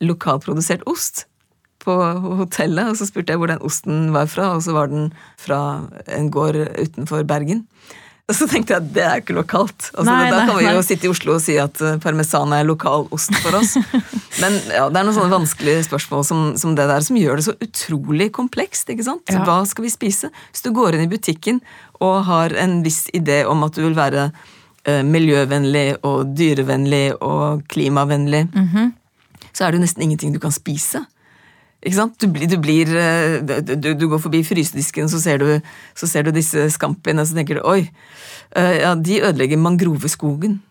lokalprodusert 0.00 0.82
ost 0.86 1.26
på 1.84 1.94
hotellet, 2.40 2.88
og 2.90 2.96
så 2.98 3.06
spurte 3.08 3.34
jeg 3.34 3.38
hvor 3.42 3.52
den 3.52 3.60
osten 3.64 4.08
var 4.14 4.26
fra, 4.32 4.54
og 4.56 4.62
så 4.64 4.72
var 4.76 4.88
den 4.92 5.12
fra 5.40 5.60
en 6.08 6.30
gård 6.34 6.56
utenfor 6.80 7.24
Bergen. 7.28 7.66
Og 8.24 8.32
så 8.38 8.46
tenkte 8.48 8.72
jeg 8.72 8.80
at 8.80 8.92
det 8.96 9.02
er 9.04 9.18
ikke 9.20 9.34
lokalt. 9.36 9.90
Altså, 9.92 10.06
Nei, 10.08 10.30
da 10.32 10.38
nei, 10.38 10.44
kan 10.48 10.56
vi 10.56 10.64
jo 10.64 10.70
nei. 10.78 10.84
sitte 10.86 11.04
i 11.04 11.10
Oslo 11.12 11.34
og 11.36 11.42
si 11.44 11.58
at 11.60 11.76
eh, 11.84 11.98
parmesan 12.00 12.54
er 12.56 12.64
lokal 12.64 13.04
ost 13.12 13.34
for 13.44 13.58
oss. 13.58 13.74
Men 14.40 14.56
ja, 14.72 14.86
det 14.88 14.96
er 14.96 15.04
noen 15.04 15.12
sånne 15.18 15.28
vanskelige 15.34 15.82
spørsmål 15.84 16.24
som, 16.24 16.40
som 16.56 16.72
det 16.78 16.86
der, 16.88 17.04
som 17.04 17.18
gjør 17.20 17.36
det 17.36 17.44
så 17.50 17.54
utrolig 17.60 18.30
komplekst. 18.32 18.88
ikke 18.94 19.04
sant? 19.04 19.28
Ja. 19.28 19.42
Hva 19.44 19.58
skal 19.68 19.84
vi 19.84 19.92
spise? 19.92 20.32
Hvis 20.54 20.64
du 20.64 20.70
går 20.72 20.96
inn 20.96 21.04
i 21.04 21.10
butikken 21.12 21.60
og 22.00 22.22
har 22.30 22.56
en 22.64 22.78
viss 22.86 23.02
idé 23.12 23.42
om 23.44 23.60
at 23.68 23.76
du 23.76 23.84
vil 23.84 23.98
være 24.00 24.30
eh, 24.88 25.02
miljøvennlig 25.04 25.86
og 26.08 26.32
dyrevennlig 26.40 27.04
og 27.20 27.66
klimavennlig, 27.68 28.46
Mhm. 28.56 28.94
så 29.52 29.66
er 29.68 29.70
det 29.74 29.82
jo 29.82 29.84
nesten 29.84 30.02
ingenting 30.08 30.32
du 30.32 30.40
kan 30.40 30.50
spise. 30.56 31.04
Ikke 31.84 31.98
sant? 31.98 32.16
Du 32.20 32.30
blir, 32.32 32.48
du, 32.48 32.56
blir 32.62 32.90
eh, 32.96 33.40
du, 33.44 33.90
du 33.92 34.06
går 34.08 34.20
forbi 34.24 34.40
frysedisken, 34.46 35.10
så 35.12 35.20
ser 35.20 35.42
så 35.94 36.08
ser 36.08 36.24
du 36.24 36.32
disse 36.32 36.70
scampiene, 36.72 37.20
og 37.20 37.28
så 37.28 37.36
tenker 37.36 37.60
du 37.60 37.66
oi, 37.68 37.82
eh, 38.56 38.76
ja, 38.80 38.94
de 38.96 39.20
ødelegger 39.20 39.60
mangroveskogen. 39.60 40.62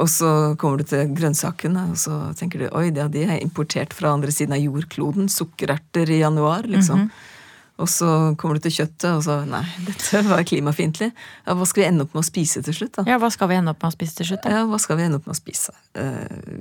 Og 0.00 0.08
så 0.08 0.28
kommer 0.60 0.80
du 0.80 0.88
til 0.88 1.10
grønnsakene, 1.16 1.90
og 1.92 2.00
så 2.00 2.18
tenker 2.36 2.64
du 2.64 2.68
oi, 2.76 2.86
ja, 2.96 3.08
de 3.12 3.24
er 3.24 3.40
importert 3.40 3.92
fra 3.96 4.12
andre 4.16 4.32
siden 4.32 4.56
av 4.56 4.60
jordkloden. 4.60 5.28
Sukkererter 5.32 6.12
i 6.12 6.22
januar, 6.22 6.68
liksom. 6.68 7.08
Og 7.82 7.88
så 7.90 8.08
kommer 8.38 8.58
du 8.60 8.62
til 8.68 8.74
kjøttet, 8.76 9.08
og 9.10 9.22
så 9.26 9.40
nei, 9.48 9.62
dette 9.88 10.20
var 10.28 10.44
klimafiendtlig. 10.46 11.08
Ja, 11.46 11.56
hva 11.58 11.66
skal 11.66 11.82
vi 11.82 11.86
ende 11.88 12.06
opp 12.06 12.12
med 12.14 12.22
å 12.22 12.26
spise 12.28 12.62
til 12.62 12.76
slutt, 12.76 12.92
da? 13.00 13.04
Ja, 13.10 13.16
hva 13.22 13.30
skal 13.34 13.50
vi 13.50 13.56
ende 13.58 13.72
opp 13.74 13.82
med 13.82 13.90
å 13.90 13.96
spise 13.96 14.18
til 14.20 14.28
slutt? 14.30 14.44
da? 14.46 14.52
Ja, 14.54 14.60
hva 14.70 14.78
skal 14.82 15.00
vi 15.00 15.06
ende 15.08 15.18
opp 15.18 15.26
med 15.26 15.34
å 15.34 15.38
spise? 15.40 15.74
Uh, 15.98 16.04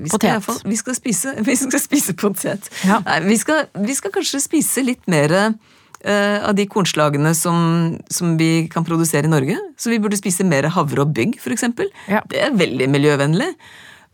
vi 0.02 0.10
skal, 0.10 0.18
Potet. 0.18 0.48
fall- 0.48 0.64
vi 0.72 0.80
skal 0.82 0.98
spise, 0.98 1.36
vi 1.52 1.58
skal 1.62 1.84
spise 1.84 2.16
potet. 2.18 2.72
Ja. 2.88 2.98
Nei, 3.06 3.20
vi 3.30 3.38
skal, 3.42 3.68
vi 3.86 3.98
skal 4.00 4.16
kanskje 4.18 4.42
spise 4.44 4.84
litt 4.88 5.06
mer 5.12 5.36
uh, 5.38 6.40
av 6.50 6.56
de 6.58 6.66
kornslagene 6.72 7.36
som, 7.38 7.62
som 8.10 8.34
vi 8.42 8.66
kan 8.74 8.88
produsere 8.88 9.30
i 9.30 9.34
Norge. 9.36 9.60
Så 9.78 9.94
vi 9.94 10.02
burde 10.02 10.18
spise 10.20 10.48
mer 10.48 10.68
havre 10.74 11.06
og 11.06 11.14
bygg, 11.18 11.38
for 11.44 11.54
eksempel. 11.54 11.92
Ja. 12.10 12.24
Det 12.32 12.42
er 12.48 12.58
veldig 12.58 12.90
miljøvennlig. 12.92 13.52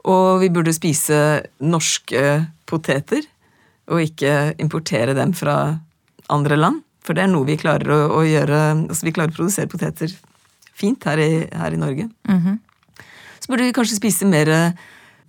Og 0.07 0.41
vi 0.43 0.51
burde 0.53 0.71
spise 0.75 1.17
norske 1.63 2.21
poteter, 2.67 3.25
og 3.87 4.01
ikke 4.03 4.53
importere 4.59 5.13
dem 5.15 5.31
fra 5.35 5.55
andre 6.31 6.57
land. 6.59 6.81
For 7.07 7.15
det 7.15 7.23
er 7.23 7.31
noe 7.31 7.47
vi 7.47 7.55
klarer 7.59 7.93
å, 7.93 7.99
å 8.19 8.23
gjøre 8.27 8.57
Altså, 8.75 9.05
vi 9.07 9.13
klarer 9.15 9.31
å 9.31 9.37
produsere 9.37 9.71
poteter 9.71 10.11
fint 10.77 11.07
her 11.09 11.21
i, 11.23 11.31
her 11.55 11.73
i 11.73 11.79
Norge. 11.81 12.09
Mhm. 12.29 12.59
Så 13.41 13.51
burde 13.53 13.65
vi 13.65 13.73
kanskje 13.73 13.95
spise 13.97 14.27
mer, 14.27 14.49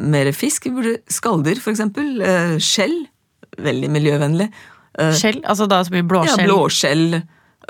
mer 0.01 0.33
fisk. 0.35 0.67
Vi 0.67 0.75
burde 0.75 0.97
Skalldyr, 1.13 1.61
for 1.63 1.71
eksempel. 1.71 2.19
Eh, 2.25 2.57
skjell. 2.59 2.97
Veldig 3.63 3.91
miljøvennlig. 3.95 4.49
Eh, 4.99 5.13
Skjell? 5.15 5.41
Altså 5.47 5.69
da 5.71 5.81
så 5.85 5.93
blir 5.95 6.03
ja, 6.03 6.09
blåskjell 6.11 6.49
blåskjell. 6.49 7.21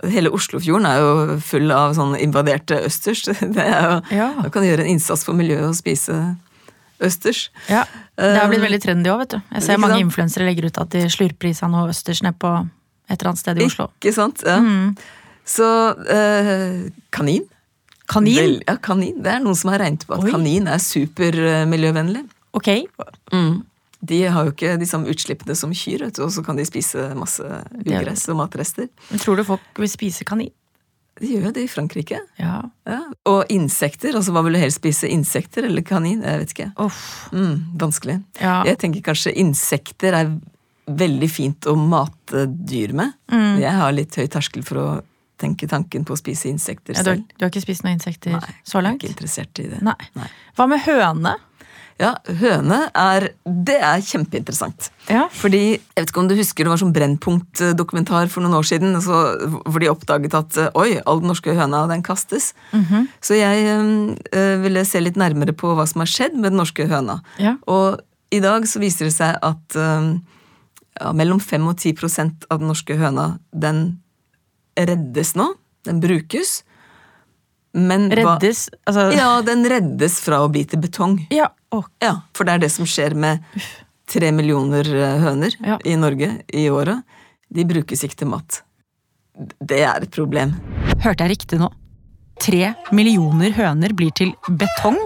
Hele 0.08 0.30
Oslofjorden 0.30 0.86
er 0.86 1.00
jo 1.02 1.38
full 1.42 1.72
av 1.74 1.94
sånn 1.98 2.14
invaderte 2.22 2.78
østers. 2.86 3.24
Det 3.56 3.64
er 3.64 3.88
jo, 3.90 3.96
Ja. 4.14 4.28
Da 4.42 4.50
kan 4.54 4.64
du 4.64 4.70
gjøre 4.70 4.86
en 4.86 4.94
innsats 4.94 5.26
for 5.26 5.36
miljøet 5.38 5.66
og 5.68 5.76
spise 5.78 6.16
østers. 7.02 7.48
Ja, 7.70 7.84
Det 8.16 8.34
har 8.40 8.48
blitt 8.50 8.64
veldig 8.64 8.80
trendy 8.82 9.10
òg, 9.12 9.20
vet 9.22 9.36
du. 9.36 9.40
Jeg 9.54 9.66
ser 9.66 9.78
mange 9.82 10.00
influensere 10.02 10.46
legger 10.48 10.66
ut 10.70 10.80
at 10.82 10.90
de 10.94 11.04
slurper 11.12 11.50
i 11.50 11.54
seg 11.54 11.70
noe 11.70 11.90
østers 11.92 12.24
ned 12.26 12.38
på 12.42 12.50
et 13.08 13.16
eller 13.16 13.32
annet 13.32 13.40
sted 13.42 13.60
i 13.60 13.68
Oslo. 13.68 13.88
Ikke 13.98 14.14
sant? 14.16 14.44
Ja. 14.46 14.58
Mm. 14.62 14.92
Så 15.48 15.68
eh, 16.12 16.90
kanin. 17.14 17.46
Kanin? 18.08 18.36
Vel, 18.36 18.58
ja, 18.66 18.76
kanin. 18.84 19.22
Det 19.24 19.32
er 19.32 19.40
noen 19.44 19.56
som 19.56 19.72
har 19.72 19.82
regnet 19.82 20.04
på 20.08 20.16
at 20.16 20.24
Oi. 20.24 20.32
kanin 20.32 20.68
er 20.68 20.80
supermiljøvennlig. 20.82 22.24
Ok. 22.56 22.70
Mm. 23.32 23.58
De 24.08 24.20
har 24.30 24.46
jo 24.46 24.52
ikke 24.54 24.76
de 24.78 24.86
samme 24.88 25.10
utslippene 25.10 25.56
som 25.58 25.72
kyr, 25.74 26.04
vet 26.06 26.16
du, 26.16 26.22
og 26.24 26.32
så 26.32 26.44
kan 26.46 26.58
de 26.58 26.64
spise 26.68 27.08
masse 27.18 27.44
ugress 27.82 28.28
og 28.30 28.38
matrester. 28.38 28.88
Men 29.10 29.22
tror 29.24 29.40
du 29.40 29.44
folk 29.48 29.80
vil 29.82 29.90
spise 29.90 30.26
kanin? 30.28 30.52
De 31.18 31.32
gjør 31.32 31.48
jo 31.48 31.54
det 31.56 31.64
i 31.66 31.70
Frankrike. 31.70 32.20
Ja. 32.38 32.60
Ja. 32.86 33.00
Og 33.26 33.48
insekter, 33.50 34.14
altså 34.14 34.30
hva 34.34 34.44
vil 34.46 34.54
du 34.54 34.60
helst 34.62 34.78
spise? 34.78 35.10
Insekter 35.10 35.66
eller 35.66 35.82
kanin? 35.82 36.22
Jeg 36.22 36.44
vet 36.44 36.54
ikke. 36.54 36.68
Uff. 36.84 37.00
Mm, 37.34 37.56
vanskelig. 37.80 38.20
Ja. 38.38 38.60
Jeg 38.68 38.78
tenker 38.84 39.02
kanskje 39.10 39.34
insekter 39.42 40.14
er 40.14 40.30
veldig 40.88 41.28
fint 41.30 41.68
å 41.68 41.76
mate 41.78 42.46
dyr 42.48 42.94
med. 42.96 43.12
Mm. 43.32 43.58
Jeg 43.62 43.74
har 43.80 43.94
litt 43.96 44.16
høy 44.18 44.26
terskel 44.32 44.64
for 44.66 44.80
å 44.82 44.88
tenke 45.38 45.68
tanken 45.70 46.06
på 46.06 46.16
å 46.16 46.18
spise 46.18 46.48
insekter 46.50 46.96
Ja, 46.96 47.02
du, 47.04 47.10
har, 47.12 47.18
selv. 47.20 47.34
du 47.38 47.44
har 47.44 47.52
ikke 47.52 47.62
spist 47.62 47.84
noen 47.84 47.94
insekter 47.94 48.32
Nei, 48.34 48.54
så 48.66 48.80
Jeg 48.80 48.88
er 48.88 48.96
ikke 48.96 49.12
interessert 49.12 49.60
i 49.62 49.68
det. 49.70 49.82
Nei. 49.86 49.98
Nei. 50.18 50.26
Hva 50.58 50.66
med 50.66 50.82
høne? 50.82 51.36
Ja, 51.98 52.12
høne 52.40 52.78
er 52.94 53.28
Det 53.42 53.74
er 53.82 54.02
kjempeinteressant. 54.06 54.90
Ja. 55.10 55.24
Fordi, 55.34 55.62
jeg 55.78 55.98
vet 55.98 56.12
ikke 56.12 56.20
om 56.22 56.28
du 56.30 56.36
husker 56.38 56.66
det 56.66 56.70
var 56.70 56.78
sånn 56.82 56.94
Brennpunkt-dokumentar 56.94 58.30
for 58.30 58.44
noen 58.44 58.54
år 58.58 58.66
siden, 58.70 58.94
så, 59.02 59.18
hvor 59.66 59.82
de 59.82 59.90
oppdaget 59.90 60.36
at 60.38 60.58
eh, 60.62 60.70
oi, 60.78 61.00
all 61.06 61.22
den 61.22 61.32
norske 61.32 61.54
høna, 61.58 61.86
den 61.90 62.04
kastes. 62.06 62.52
Mhm. 62.70 63.08
Så 63.24 63.38
jeg 63.38 63.66
eh, 64.30 64.54
ville 64.62 64.84
se 64.86 65.02
litt 65.02 65.18
nærmere 65.18 65.54
på 65.58 65.74
hva 65.74 65.86
som 65.90 66.04
har 66.04 66.10
skjedd 66.12 66.38
med 66.38 66.52
den 66.52 66.62
norske 66.62 66.86
høna. 66.90 67.18
Ja. 67.42 67.56
Og 67.66 67.98
i 68.30 68.42
dag 68.44 68.66
så 68.70 68.82
viser 68.82 69.08
det 69.08 69.16
seg 69.16 69.38
at 69.42 69.78
eh, 69.78 70.12
ja, 71.00 71.12
mellom 71.12 71.40
5 71.40 71.66
og 71.70 71.76
10 71.78 71.92
prosent 71.98 72.44
av 72.50 72.58
den 72.60 72.68
norske 72.68 72.96
høna, 72.98 73.38
den 73.52 73.98
reddes 74.78 75.34
nå. 75.38 75.52
Den 75.86 76.00
brukes. 76.02 76.62
Men 77.74 78.08
hva- 78.10 78.38
Reddes 78.38 78.68
Altså 78.88 79.12
Ja, 79.14 79.40
den 79.42 79.62
reddes 79.68 80.20
fra 80.24 80.38
å 80.44 80.48
bli 80.50 80.64
til 80.64 80.80
betong. 80.80 81.26
ja. 81.30 81.48
Å, 81.70 81.82
Ja, 82.00 82.22
for 82.32 82.44
det 82.44 82.54
er 82.54 82.58
det 82.58 82.70
som 82.72 82.86
skjer 82.86 83.14
med 83.14 83.42
tre 84.08 84.30
millioner 84.32 84.80
eh, 84.88 85.18
høner 85.20 85.52
Ja. 85.60 85.76
i 85.84 85.96
Norge 85.96 86.42
i 86.52 86.68
året. 86.72 87.02
De 87.52 87.64
brukes 87.64 88.02
ikke 88.04 88.16
til 88.16 88.28
mat. 88.28 88.62
Det 89.60 89.82
er 89.84 90.02
et 90.02 90.10
problem. 90.10 90.54
Hørte 91.04 91.26
jeg 91.28 91.36
riktig 91.38 91.58
nå? 91.60 91.68
Tre 92.40 92.74
millioner 92.92 93.50
høner 93.52 93.92
blir 93.92 94.10
til 94.14 94.32
betong? 94.48 94.96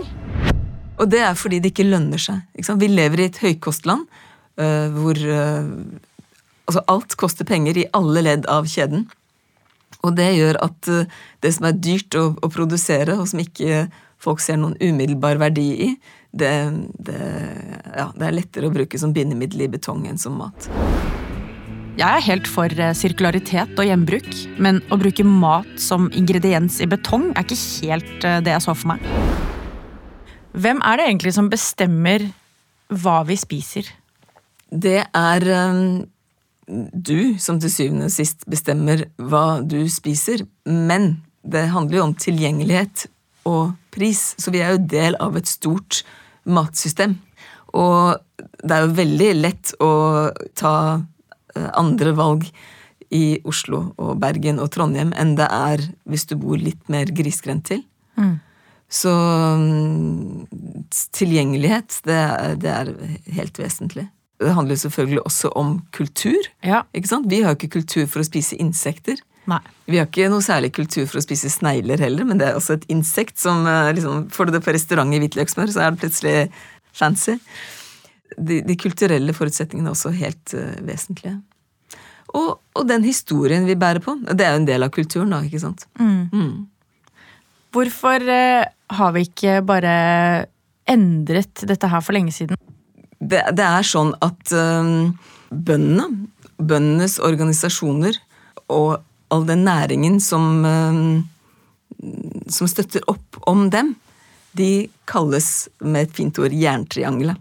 Og 1.00 1.08
det 1.10 1.18
er 1.20 1.34
fordi 1.34 1.58
det 1.60 1.72
ikke 1.74 1.88
lønner 1.90 2.18
seg. 2.20 2.42
Ikke? 2.56 2.78
Vi 2.78 2.88
lever 2.88 3.20
i 3.20 3.24
et 3.24 3.38
høykostland 3.42 4.06
hvor 4.56 5.18
eh, 5.18 5.68
altså 6.66 6.84
alt 6.92 7.16
koster 7.20 7.48
penger 7.48 7.78
i 7.78 7.88
alle 7.96 8.24
ledd 8.24 8.48
av 8.50 8.68
kjeden. 8.70 9.06
Og 10.02 10.16
det 10.18 10.32
gjør 10.34 10.58
at 10.64 10.90
eh, 10.90 11.20
det 11.44 11.54
som 11.56 11.68
er 11.68 11.78
dyrt 11.78 12.18
å, 12.18 12.32
å 12.42 12.50
produsere, 12.52 13.16
og 13.18 13.28
som 13.30 13.42
ikke 13.42 13.86
folk 14.22 14.42
ser 14.42 14.58
noen 14.60 14.76
umiddelbar 14.80 15.40
verdi 15.42 15.68
i, 15.88 15.92
det, 16.32 16.50
det, 17.04 17.20
ja, 17.92 18.08
det 18.16 18.26
er 18.28 18.36
lettere 18.38 18.70
å 18.70 18.74
bruke 18.74 18.98
som 18.98 19.12
bindemiddel 19.12 19.66
i 19.66 19.72
betong 19.72 20.06
enn 20.08 20.20
som 20.20 20.38
mat. 20.40 20.68
Jeg 21.92 22.08
er 22.08 22.24
helt 22.24 22.48
for 22.48 22.72
eh, 22.72 22.94
sirkularitet 22.96 23.76
og 23.76 23.88
gjenbruk, 23.88 24.30
men 24.62 24.80
å 24.88 24.98
bruke 25.00 25.26
mat 25.28 25.68
som 25.80 26.08
ingrediens 26.16 26.80
i 26.80 26.88
betong 26.88 27.30
er 27.36 27.44
ikke 27.44 27.60
helt 27.84 28.28
eh, 28.28 28.40
det 28.44 28.56
jeg 28.56 28.64
så 28.64 28.74
for 28.74 28.94
meg. 28.94 29.04
Hvem 30.52 30.80
er 30.84 30.98
det 30.98 31.10
egentlig 31.10 31.34
som 31.36 31.50
bestemmer 31.52 32.24
hva 32.92 33.22
vi 33.28 33.36
spiser? 33.40 33.86
Det 34.72 35.00
er 35.04 35.46
um, 35.52 36.04
du 36.92 37.34
som 37.42 37.60
til 37.60 37.72
syvende 37.72 38.08
og 38.08 38.14
sist 38.14 38.46
bestemmer 38.50 39.04
hva 39.20 39.60
du 39.60 39.84
spiser, 39.92 40.46
men 40.64 41.20
det 41.42 41.68
handler 41.74 41.98
jo 41.98 42.04
om 42.06 42.14
tilgjengelighet 42.16 43.06
og 43.50 43.74
pris, 43.92 44.32
så 44.38 44.52
vi 44.54 44.62
er 44.62 44.76
jo 44.76 44.86
del 44.88 45.18
av 45.20 45.36
et 45.36 45.50
stort 45.50 46.02
matsystem. 46.48 47.18
Og 47.76 48.20
det 48.62 48.76
er 48.76 48.86
jo 48.86 48.96
veldig 49.00 49.32
lett 49.40 49.72
å 49.82 49.92
ta 50.58 50.76
eh, 51.56 51.68
andre 51.78 52.14
valg 52.16 52.46
i 53.12 53.40
Oslo 53.48 53.90
og 54.00 54.16
Bergen 54.22 54.60
og 54.62 54.70
Trondheim 54.72 55.12
enn 55.18 55.34
det 55.36 55.48
er 55.52 55.82
hvis 56.08 56.24
du 56.30 56.36
bor 56.40 56.56
litt 56.60 56.88
mer 56.92 57.10
grisgrendt 57.12 57.68
til. 57.68 57.82
Så 58.92 59.12
mm, 59.12 60.48
tilgjengelighet, 61.16 62.00
det 62.08 62.22
det 62.60 62.72
er 62.72 62.90
helt 63.38 63.60
vesentlig. 63.60 64.06
Det 64.42 64.54
handler 64.56 64.78
selvfølgelig 64.80 65.22
også 65.22 65.52
om 65.58 65.76
kultur. 65.94 66.48
Ja. 66.66 66.82
Vi 66.92 67.42
har 67.42 67.52
jo 67.52 67.58
ikke 67.60 67.76
kultur 67.78 68.08
for 68.10 68.22
å 68.22 68.26
spise 68.26 68.58
insekter. 68.60 69.20
Nei. 69.50 69.58
Vi 69.90 69.98
har 69.98 70.06
ikke 70.06 70.30
noe 70.30 70.44
særlig 70.44 70.70
kultur 70.76 71.06
for 71.10 71.18
å 71.18 71.24
spise 71.24 71.50
snegler 71.50 72.02
heller, 72.02 72.26
men 72.28 72.38
det 72.38 72.48
er 72.48 72.58
også 72.58 72.76
et 72.78 72.84
insekt 72.92 73.40
som 73.42 73.66
eh, 73.66 73.90
liksom, 73.96 74.28
Får 74.30 74.48
du 74.48 74.54
det 74.54 74.62
på 74.62 74.74
restaurant 74.74 75.14
i 75.14 75.18
hvitløksmør, 75.22 75.72
så 75.74 75.82
er 75.82 75.94
det 75.94 76.02
plutselig 76.04 76.36
fancy. 76.94 77.38
De, 78.38 78.60
de 78.64 78.76
kulturelle 78.78 79.34
forutsetningene 79.36 79.90
er 79.90 79.96
også 79.96 80.12
helt 80.16 80.54
uh, 80.56 80.76
vesentlige. 80.86 81.34
Og, 82.38 82.54
og 82.78 82.86
den 82.88 83.04
historien 83.04 83.66
vi 83.68 83.76
bærer 83.76 84.00
på. 84.00 84.14
Det 84.30 84.46
er 84.46 84.54
jo 84.54 84.62
en 84.62 84.68
del 84.70 84.86
av 84.86 84.92
kulturen, 84.94 85.34
da, 85.34 85.42
ikke 85.44 85.60
sant. 85.60 85.84
Mm. 86.00 86.62
Hvorfor 87.74 88.24
uh, 88.24 88.70
har 88.96 89.12
vi 89.16 89.26
ikke 89.26 89.58
bare 89.68 89.92
endret 90.88 91.66
dette 91.68 91.90
her 91.92 92.04
for 92.04 92.16
lenge 92.16 92.32
siden? 92.32 92.56
Det, 93.22 93.42
det 93.54 93.64
er 93.66 93.86
sånn 93.86 94.12
at 94.24 94.52
um, 94.54 95.12
bøndene, 95.50 96.26
bøndenes 96.58 97.18
organisasjoner 97.22 98.18
og 98.72 99.02
all 99.32 99.46
den 99.48 99.64
næringen 99.66 100.18
som, 100.22 100.64
um, 100.66 101.22
som 102.50 102.70
støtter 102.70 103.04
opp 103.10 103.38
om 103.48 103.68
dem, 103.72 103.94
de 104.58 104.88
kalles 105.08 105.70
med 105.80 106.08
et 106.08 106.18
fint 106.18 106.42
ord 106.42 106.52
jerntriangelet. 106.52 107.40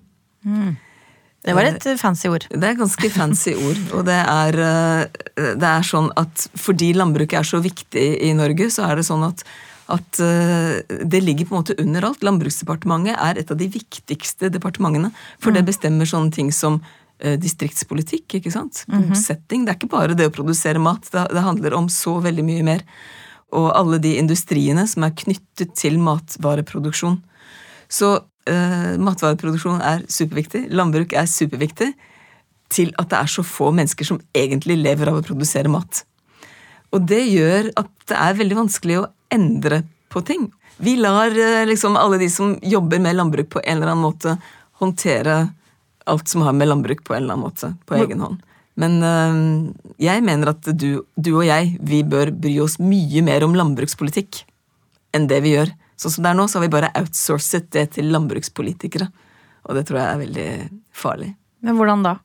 Det 1.41 1.56
var 1.58 1.65
et 1.65 1.86
fancy 1.98 2.30
ord. 2.30 2.46
Det 2.54 2.67
er 2.67 2.78
ganske 2.78 3.10
fancy 3.10 3.56
ord. 3.58 3.80
Og 3.98 4.06
det 4.06 4.20
er, 4.20 4.58
eh, 4.62 5.26
det 5.58 5.67
er 5.67 5.88
sånn 5.88 6.12
at 6.20 6.46
fordi 6.60 6.91
landbruket 6.98 7.41
er 7.41 7.50
så 7.50 7.62
viktig 7.63 8.06
i 8.22 8.32
Norge, 8.38 8.70
så 8.74 8.86
er 8.89 9.02
det 9.02 9.08
sånn 9.10 9.26
at, 9.26 9.41
at 9.92 10.20
eh, 10.24 10.98
det 11.06 11.22
ligger 11.24 11.48
på 11.48 11.56
en 11.56 11.62
måte 11.64 11.78
under 11.82 12.08
alt. 12.08 12.24
Landbruksdepartementet 12.26 13.18
er 13.18 13.40
et 13.40 13.52
av 13.52 13.60
de 13.60 13.68
viktigste 13.72 14.52
departementene. 14.54 15.12
For 15.42 15.56
det 15.56 15.66
bestemmer 15.68 16.10
sånne 16.10 16.34
ting 16.36 16.52
som 16.56 16.80
eh, 17.20 17.38
distriktspolitikk, 17.42 18.40
ikke 18.40 18.54
sant. 18.54 18.84
Bosetting. 18.90 19.66
Det 19.66 19.74
er 19.74 19.80
ikke 19.80 19.92
bare 19.92 20.18
det 20.18 20.30
å 20.32 20.36
produsere 20.36 20.82
mat. 20.82 21.10
Det, 21.12 21.46
handler 21.46 21.78
om 21.78 21.90
så 21.92 22.18
veldig 22.24 22.46
mye 22.48 22.68
mer. 22.68 22.86
Og 23.52 23.72
alle 23.76 24.00
de 24.04 24.16
industriene 24.20 24.86
som 24.88 25.08
er 25.08 25.16
knyttet 25.24 25.76
til 25.80 26.00
matvareproduksjon. 26.00 27.20
Så 27.92 28.14
uh, 28.16 28.94
matvareproduksjon 29.04 29.82
er 29.84 30.06
superviktig. 30.08 30.70
Landbruk 30.72 31.12
er 31.20 31.28
superviktig. 31.28 31.90
Til 32.72 32.94
at 32.96 33.10
det 33.12 33.18
er 33.20 33.34
så 33.34 33.44
få 33.44 33.74
mennesker 33.76 34.08
som 34.08 34.22
egentlig 34.32 34.78
lever 34.80 35.12
av 35.12 35.20
å 35.20 35.26
produsere 35.28 35.68
mat. 35.68 36.06
Og 36.92 37.08
det 37.08 37.22
gjør 37.30 37.72
at 37.80 37.92
det 38.12 38.18
er 38.20 38.38
veldig 38.40 38.60
vanskelig 38.64 39.00
å 39.00 39.08
endre 39.32 39.84
på 40.12 40.24
ting. 40.28 40.50
Vi 40.82 40.98
lar 41.00 41.32
uh, 41.32 41.64
liksom 41.70 41.96
alle 42.00 42.20
de 42.22 42.28
som 42.32 42.58
jobber 42.62 43.00
med 43.04 43.16
landbruk 43.16 43.52
på 43.54 43.64
en 43.64 43.78
eller 43.78 43.94
annen 43.94 44.04
måte, 44.04 44.36
håndtere 44.82 45.44
alt 46.10 46.28
som 46.28 46.42
har 46.42 46.56
med 46.58 46.68
landbruk 46.68 47.04
på 47.06 47.14
en 47.14 47.24
eller 47.24 47.38
annen 47.38 47.46
måte, 47.46 47.74
på 47.86 48.00
egen 48.02 48.24
hånd. 48.24 48.42
Men 48.80 49.04
øh, 49.04 49.36
jeg 50.02 50.24
mener 50.26 50.54
at 50.54 50.66
du, 50.80 51.04
du, 51.16 51.32
og 51.36 51.46
jeg 51.46 51.76
vi 51.86 52.02
bør 52.08 52.32
bry 52.34 52.56
oss 52.64 52.80
mye 52.82 53.22
mer 53.26 53.44
om 53.46 53.56
landbrukspolitikk 53.58 54.44
enn 55.16 55.28
det 55.30 55.42
vi 55.46 55.54
gjør. 55.58 55.74
Sånn 56.00 56.16
som 56.16 56.26
det 56.26 56.32
er 56.32 56.40
nå, 56.40 56.48
så 56.50 56.58
har 56.58 56.66
vi 56.66 56.74
bare 56.74 56.92
outsourcet 56.98 57.68
det 57.76 57.86
til 57.98 58.10
landbrukspolitikere. 58.14 59.10
Og 59.68 59.78
det 59.78 59.86
tror 59.88 60.00
jeg 60.00 60.08
er 60.08 60.22
veldig 60.24 60.50
farlig. 60.98 61.34
Men 61.62 61.78
hvordan 61.78 62.06
da? 62.08 62.16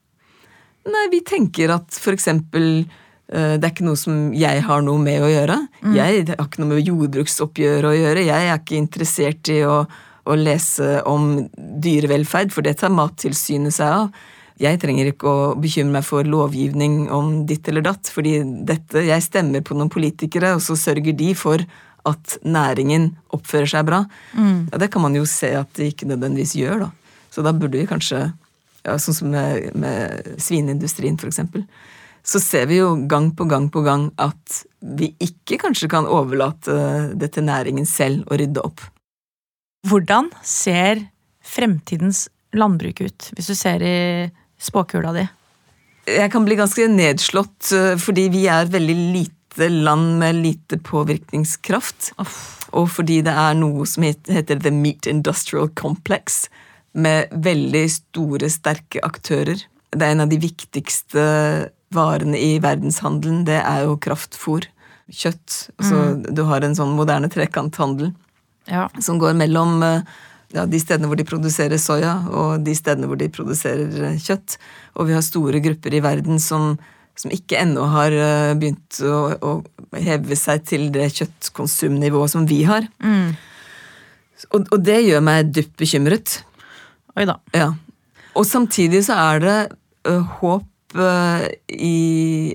Nei, 0.86 1.02
vi 1.12 1.20
tenker 1.26 1.74
at 1.74 1.98
for 2.00 2.16
eksempel 2.16 2.86
det 3.26 3.64
er 3.64 3.72
ikke 3.72 3.86
noe 3.88 3.98
som 3.98 4.28
jeg 4.38 4.62
har 4.62 4.84
noe 4.86 5.02
med 5.02 5.24
å 5.24 5.30
gjøre. 5.30 5.58
Mm. 5.82 5.94
Jeg 5.96 6.26
har 6.28 6.44
ikke 6.44 6.62
noe 6.62 6.70
med 6.76 6.86
jordbruksoppgjøret 6.86 7.88
å 7.90 7.96
gjøre. 7.96 8.22
Jeg 8.28 8.50
er 8.52 8.60
ikke 8.60 8.78
interessert 8.78 9.50
i 9.50 9.60
å, 9.66 9.80
å 10.26 10.36
lese 10.38 11.00
om 11.10 11.46
dyrevelferd, 11.56 12.54
for 12.54 12.66
det 12.66 12.76
tar 12.82 12.94
Mattilsynet 12.94 13.74
seg 13.74 13.90
av. 13.90 14.28
Jeg 14.62 14.80
trenger 14.80 15.10
ikke 15.10 15.28
å 15.28 15.40
bekymre 15.60 15.98
meg 15.98 16.06
for 16.06 16.24
lovgivning 16.24 17.10
om 17.12 17.42
ditt 17.48 17.66
eller 17.68 17.84
datt, 17.84 18.08
fordi 18.08 18.38
dette, 18.68 19.02
jeg 19.04 19.24
stemmer 19.26 19.64
på 19.66 19.76
noen 19.76 19.92
politikere, 19.92 20.54
og 20.56 20.62
så 20.64 20.78
sørger 20.80 21.16
de 21.18 21.34
for 21.36 21.66
at 22.06 22.38
næringen 22.46 23.10
oppfører 23.34 23.68
seg 23.68 23.88
bra. 23.88 24.04
Mm. 24.32 24.70
Ja, 24.70 24.80
det 24.80 24.88
kan 24.94 25.04
man 25.04 25.18
jo 25.18 25.26
se 25.28 25.50
at 25.58 25.74
de 25.76 25.90
ikke 25.90 26.08
nødvendigvis 26.08 26.54
gjør, 26.56 26.86
da. 26.86 27.18
Så 27.34 27.44
da 27.44 27.52
burde 27.52 27.76
vi 27.76 27.88
kanskje, 27.90 28.22
ja, 28.86 28.96
sånn 29.02 29.18
som 29.18 29.34
med, 29.34 29.74
med 29.76 30.36
svineindustrien 30.40 31.18
for 31.20 31.28
eksempel, 31.28 31.66
så 32.26 32.40
ser 32.42 32.66
vi 32.70 32.80
jo 32.80 32.94
gang 33.06 33.30
på 33.36 33.46
gang 33.46 33.68
på 33.70 33.84
gang 33.86 34.08
at 34.18 34.62
vi 34.98 35.12
ikke 35.22 35.60
kanskje 35.62 35.88
kan 35.92 36.08
overlate 36.10 36.74
det 37.14 37.32
til 37.36 37.46
næringen 37.46 37.86
selv 37.86 38.26
å 38.26 38.38
rydde 38.38 38.64
opp. 38.66 38.82
Hvordan 39.86 40.32
ser 40.42 41.04
fremtidens 41.46 42.26
landbruk 42.56 43.04
ut, 43.04 43.30
hvis 43.36 43.50
du 43.50 43.54
ser 43.54 43.82
i 43.86 43.98
spåkula 44.58 45.14
di? 45.14 45.26
Jeg 46.06 46.30
kan 46.32 46.46
bli 46.46 46.58
ganske 46.58 46.86
nedslått 46.90 47.72
eh, 47.74 47.94
fordi 47.98 48.28
vi 48.34 48.44
er 48.50 48.70
veldig 48.70 48.98
lite 49.14 49.70
land 49.70 50.18
med 50.20 50.42
lite 50.42 50.78
påvirkningskraft. 50.82 52.12
Og 52.76 52.90
fordi 52.92 53.22
det 53.26 53.34
er 53.34 53.56
noe 53.58 53.86
som 53.88 54.04
heter 54.04 54.60
The 54.60 54.72
Meat 54.74 55.08
Industrial 55.10 55.70
Complex, 55.78 56.46
med 56.96 57.32
veldig 57.44 57.84
store, 57.92 58.48
sterke 58.48 59.02
aktører. 59.04 59.60
Det 59.92 60.00
er 60.00 60.14
en 60.14 60.24
av 60.24 60.30
de 60.30 60.38
viktigste 60.40 61.24
varene 61.94 62.38
i 62.38 62.56
verdenshandelen. 62.62 63.44
Det 63.48 63.58
er 63.60 63.84
jo 63.86 63.98
kraftfôr. 64.02 64.68
Kjøtt. 65.06 65.68
Så 65.78 65.94
mm. 65.94 66.22
Du 66.34 66.42
har 66.48 66.64
en 66.66 66.74
sånn 66.74 66.96
moderne 66.98 67.30
trekanthandel 67.30 68.10
ja. 68.66 68.88
som 68.98 69.20
går 69.22 69.36
mellom 69.38 69.78
uh, 69.84 70.00
ja, 70.54 70.64
de 70.66 70.80
stedene 70.82 71.08
hvor 71.10 71.18
de 71.18 71.26
produserer 71.26 71.80
soya, 71.80 72.16
og 72.30 72.66
de 72.66 72.74
stedene 72.76 73.08
hvor 73.10 73.18
de 73.20 73.30
produserer 73.32 74.10
eh, 74.10 74.20
kjøtt. 74.22 74.58
Og 74.96 75.08
vi 75.08 75.16
har 75.16 75.24
store 75.24 75.62
grupper 75.64 75.96
i 75.96 76.02
verden 76.04 76.40
som, 76.42 76.74
som 77.18 77.34
ikke 77.34 77.58
ennå 77.62 77.86
har 77.92 78.14
eh, 78.14 78.52
begynt 78.58 79.00
å, 79.06 79.20
å, 79.38 79.56
heve 79.96 80.36
seg 80.38 80.66
til 80.68 80.88
det 80.94 81.08
kjøttkonsumnivået 81.16 82.34
som 82.34 82.46
vi 82.48 82.62
har. 82.68 82.86
Mm. 83.02 83.34
Og, 84.52 84.60
og, 84.60 84.78
det 84.84 85.00
gjør 85.06 85.24
meg 85.24 85.50
dypt 85.56 85.76
bekymret. 85.80 86.40
Oi 87.16 87.24
da. 87.28 87.38
Ja. 87.56 87.70
Og 88.36 88.44
samtidig 88.44 89.06
så 89.06 89.16
er 89.16 89.40
det 89.40 89.58
uh, 90.10 90.36
håp 90.42 90.66
i 91.02 91.96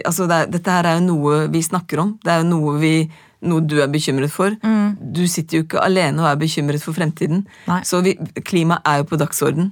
Altså, 0.05 0.27
det 0.29 0.47
dette 0.55 0.71
her 0.73 0.87
er 0.89 0.97
jo 0.99 1.05
noe 1.09 1.43
vi 1.51 1.61
snakker 1.65 2.01
om. 2.03 2.15
Det 2.23 2.31
er 2.33 2.41
jo 2.41 2.49
noe 2.49 2.79
vi 2.81 2.95
noe 3.41 3.63
du 3.65 3.79
er 3.81 3.89
bekymret 3.89 4.31
for. 4.33 4.53
Mm. 4.61 4.97
Du 5.17 5.23
sitter 5.29 5.59
jo 5.59 5.65
ikke 5.65 5.81
alene 5.81 6.21
og 6.21 6.29
er 6.29 6.41
bekymret 6.41 6.83
for 6.83 6.93
fremtiden. 6.97 7.45
Nei. 7.69 7.81
Så 7.87 8.03
vi, 8.05 8.15
klima 8.45 8.79
er 8.85 9.01
jo 9.01 9.07
på 9.09 9.17
dagsorden. 9.21 9.71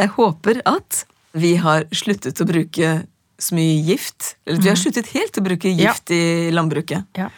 Jeg 0.00 0.14
håper 0.16 0.62
at 0.68 1.04
vi 1.36 1.54
har 1.60 1.84
sluttet 1.94 2.40
å 2.40 2.46
bruke 2.48 2.94
så 3.38 3.56
mye 3.58 3.80
gift. 3.84 4.34
Eller 4.46 4.62
vi 4.62 4.70
har 4.70 4.78
mm. 4.78 4.82
sluttet 4.84 5.12
helt 5.14 5.38
å 5.38 5.44
bruke 5.44 5.74
gift 5.74 6.14
ja. 6.14 6.16
i 6.16 6.54
landbruket. 6.54 7.04
Ja. 7.18 7.28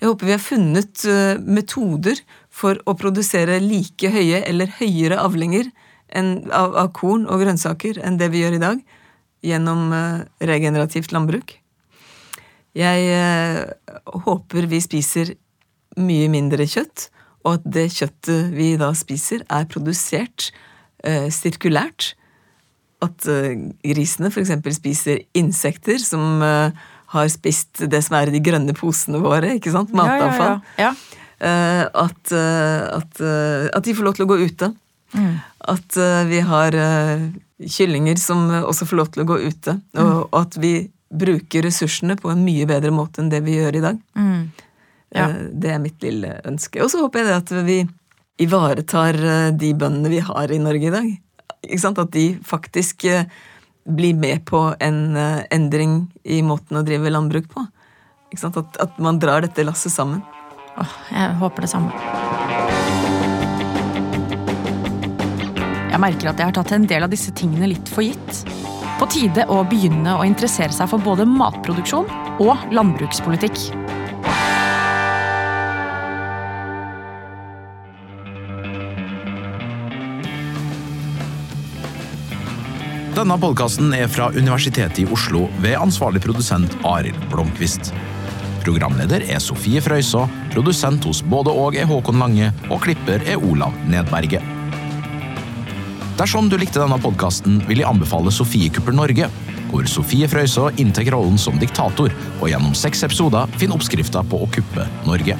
Jeg 0.00 0.10
håper 0.10 0.28
vi 0.28 0.34
har 0.34 0.42
funnet 0.42 1.04
uh, 1.06 1.38
metoder 1.40 2.18
for 2.52 2.80
å 2.88 2.96
produsere 2.98 3.60
like 3.62 4.10
høye 4.10 4.42
eller 4.44 4.72
høyere 4.80 5.20
avlinger 5.22 5.70
av, 6.14 6.74
av, 6.76 6.90
korn 6.94 7.24
og 7.26 7.40
grønnsaker 7.42 7.98
enn 8.04 8.18
det 8.20 8.28
vi 8.30 8.42
gjør 8.44 8.58
i 8.58 8.62
dag, 8.62 8.82
gjennom 9.44 9.92
uh, 9.92 10.24
regenerativt 10.40 11.12
landbruk. 11.12 11.58
Jeg 12.74 13.06
eh, 13.06 13.60
håper 14.26 14.66
vi 14.70 14.80
spiser 14.82 15.34
mye 16.00 16.26
mindre 16.32 16.66
kjøtt, 16.66 17.08
og 17.46 17.60
at 17.60 17.68
det 17.76 17.86
kjøttet 17.94 18.50
vi 18.56 18.72
da 18.80 18.90
spiser, 18.98 19.44
er 19.46 19.68
produsert 19.70 20.48
eh, 21.06 21.28
sirkulært. 21.30 22.14
At 23.04 23.28
eh, 23.30 23.54
grisene 23.84 24.32
f.eks. 24.32 24.56
spiser 24.80 25.22
insekter 25.38 26.02
som 26.02 26.42
eh, 26.42 26.86
har 27.14 27.30
spist 27.30 27.84
det 27.90 28.02
som 28.02 28.18
er 28.18 28.32
i 28.32 28.34
de 28.34 28.42
grønne 28.42 28.74
posene 28.74 29.22
våre, 29.22 29.54
ikke 29.60 29.74
sant? 29.74 29.94
Matavfall. 29.94 30.58
Ja, 30.80 30.88
ja, 30.88 30.90
ja. 30.90 31.20
Eh, 31.44 31.84
at, 31.84 32.32
eh, 32.34 32.82
at, 32.96 33.22
at, 33.22 33.82
de 33.86 33.94
får 33.94 34.08
lov 34.08 34.18
til 34.18 34.26
å 34.26 34.32
gå 34.32 34.40
ute. 34.48 34.72
Mm. 35.14 35.34
At 35.70 35.96
vi 36.26 36.40
har 36.42 36.74
kyllinger 37.60 38.18
som 38.18 38.48
også 38.64 38.88
får 38.90 38.98
lov 38.98 39.10
til 39.14 39.24
å 39.24 39.28
gå 39.28 39.38
ute. 39.46 39.78
Og, 39.94 40.04
mm. 40.04 40.20
og 40.26 40.38
at 40.40 40.58
vi 40.60 40.74
bruker 41.14 41.62
ressursene 41.62 42.16
på 42.18 42.30
en 42.32 42.42
mye 42.44 42.66
bedre 42.68 42.90
måte 42.94 43.22
enn 43.22 43.30
det 43.32 43.42
vi 43.46 43.58
gjør 43.58 43.78
i 43.78 43.82
dag. 43.84 44.00
Mm. 44.18 44.40
Ja. 45.14 45.28
Eh, 45.28 45.36
det 45.52 45.74
er 45.74 45.82
mitt 45.82 46.02
lille 46.04 46.38
ønske. 46.48 46.82
Og 46.82 46.90
så 46.92 47.02
håper 47.02 47.22
jeg 47.22 47.30
det 47.30 47.40
at 47.40 47.52
vi 47.66 47.78
ivaretar 48.44 49.18
eh, 49.18 49.50
de 49.54 49.72
bøndene 49.78 50.12
vi 50.12 50.22
har 50.24 50.52
i 50.52 50.60
Norge 50.62 50.90
i 50.90 50.94
dag. 50.94 51.12
At 51.64 52.12
de 52.12 52.26
faktisk 52.44 53.06
eh, 53.08 53.28
blir 53.84 54.16
med 54.16 54.44
på 54.48 54.66
en 54.80 55.16
endring 55.52 56.06
i 56.24 56.40
måten 56.42 56.80
å 56.80 56.84
drive 56.86 57.12
landbruk 57.12 57.50
på. 57.52 57.66
At, 58.34 58.58
at, 58.58 58.98
man 58.98 59.20
drar 59.22 59.44
dette 59.44 59.62
lasset 59.62 59.94
sammen. 59.94 60.24
Åh, 60.74 60.98
jeg 61.12 61.38
håper 61.38 61.68
det 61.68 61.70
samme. 61.70 62.53
Jeg 65.94 66.02
merker 66.02 66.26
at 66.26 66.40
jeg 66.42 66.48
har 66.48 66.54
tatt 66.56 66.72
en 66.74 66.86
del 66.90 67.04
av 67.06 67.10
disse 67.12 67.30
tingene 67.38 67.68
litt 67.70 67.86
for 67.86 68.02
gitt. 68.02 68.40
På 68.98 69.06
tide 69.06 69.44
å 69.46 69.60
begynne 69.70 70.16
å 70.18 70.24
interessere 70.26 70.74
seg 70.74 70.88
for 70.90 70.98
både 70.98 71.22
matproduksjon 71.22 72.08
og 72.42 72.64
landbrukspolitikk. 72.74 73.60
Denne 83.14 83.36
podkasten 83.38 83.94
er 83.94 84.10
fra 84.10 84.32
Universitetet 84.34 85.04
i 85.04 85.06
Oslo 85.14 85.44
ved 85.62 85.78
ansvarlig 85.78 86.24
produsent 86.24 86.74
Arild 86.90 87.22
Blomkvist. 87.30 87.92
Programleder 88.66 89.22
er 89.30 89.38
Sofie 89.38 89.78
Frøysaa, 89.84 90.26
produsent 90.50 91.06
hos 91.06 91.22
både 91.22 91.54
og 91.54 91.78
er 91.78 91.86
Håkon 91.86 92.18
Lange, 92.18 92.50
og 92.66 92.82
klipper 92.82 93.22
er 93.30 93.38
Olav 93.38 93.78
Nedberget. 93.86 94.53
Dersom 96.14 96.46
du 96.46 96.54
likte 96.54 96.78
denne 96.78 96.94
podkasten, 97.02 97.56
vil 97.66 97.80
jeg 97.82 97.88
anbefale 97.90 98.30
Sofiekuppel 98.30 98.94
Norge, 98.94 99.26
hvor 99.72 99.88
Sofie 99.90 100.28
Frøysaa 100.30 100.70
inntar 100.78 101.08
rollen 101.10 101.40
som 101.40 101.58
diktator, 101.58 102.14
og 102.38 102.46
gjennom 102.46 102.76
seks 102.78 103.02
episoder 103.02 103.50
finner 103.58 103.74
oppskrifta 103.74 104.22
på 104.30 104.44
å 104.44 104.50
kuppe 104.54 104.86
Norge. 105.08 105.34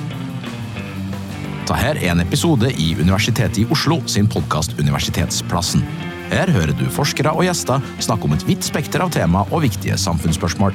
Her 1.75 1.99
er 1.99 2.11
en 2.13 2.23
episode 2.23 2.69
i 2.81 2.91
Universitetet 2.99 3.61
i 3.63 3.65
Oslo 3.73 4.01
sin 4.11 4.27
podkast 4.31 4.75
Universitetsplassen. 4.79 5.83
Her 6.31 6.51
hører 6.51 6.73
du 6.77 6.87
forskere 6.91 7.33
og 7.35 7.47
gjester 7.47 7.83
snakke 8.03 8.27
om 8.27 8.35
et 8.35 8.45
vidt 8.49 8.67
spekter 8.67 9.03
av 9.05 9.13
tema 9.15 9.45
og 9.51 9.63
viktige 9.67 9.99
samfunnsspørsmål. 10.01 10.75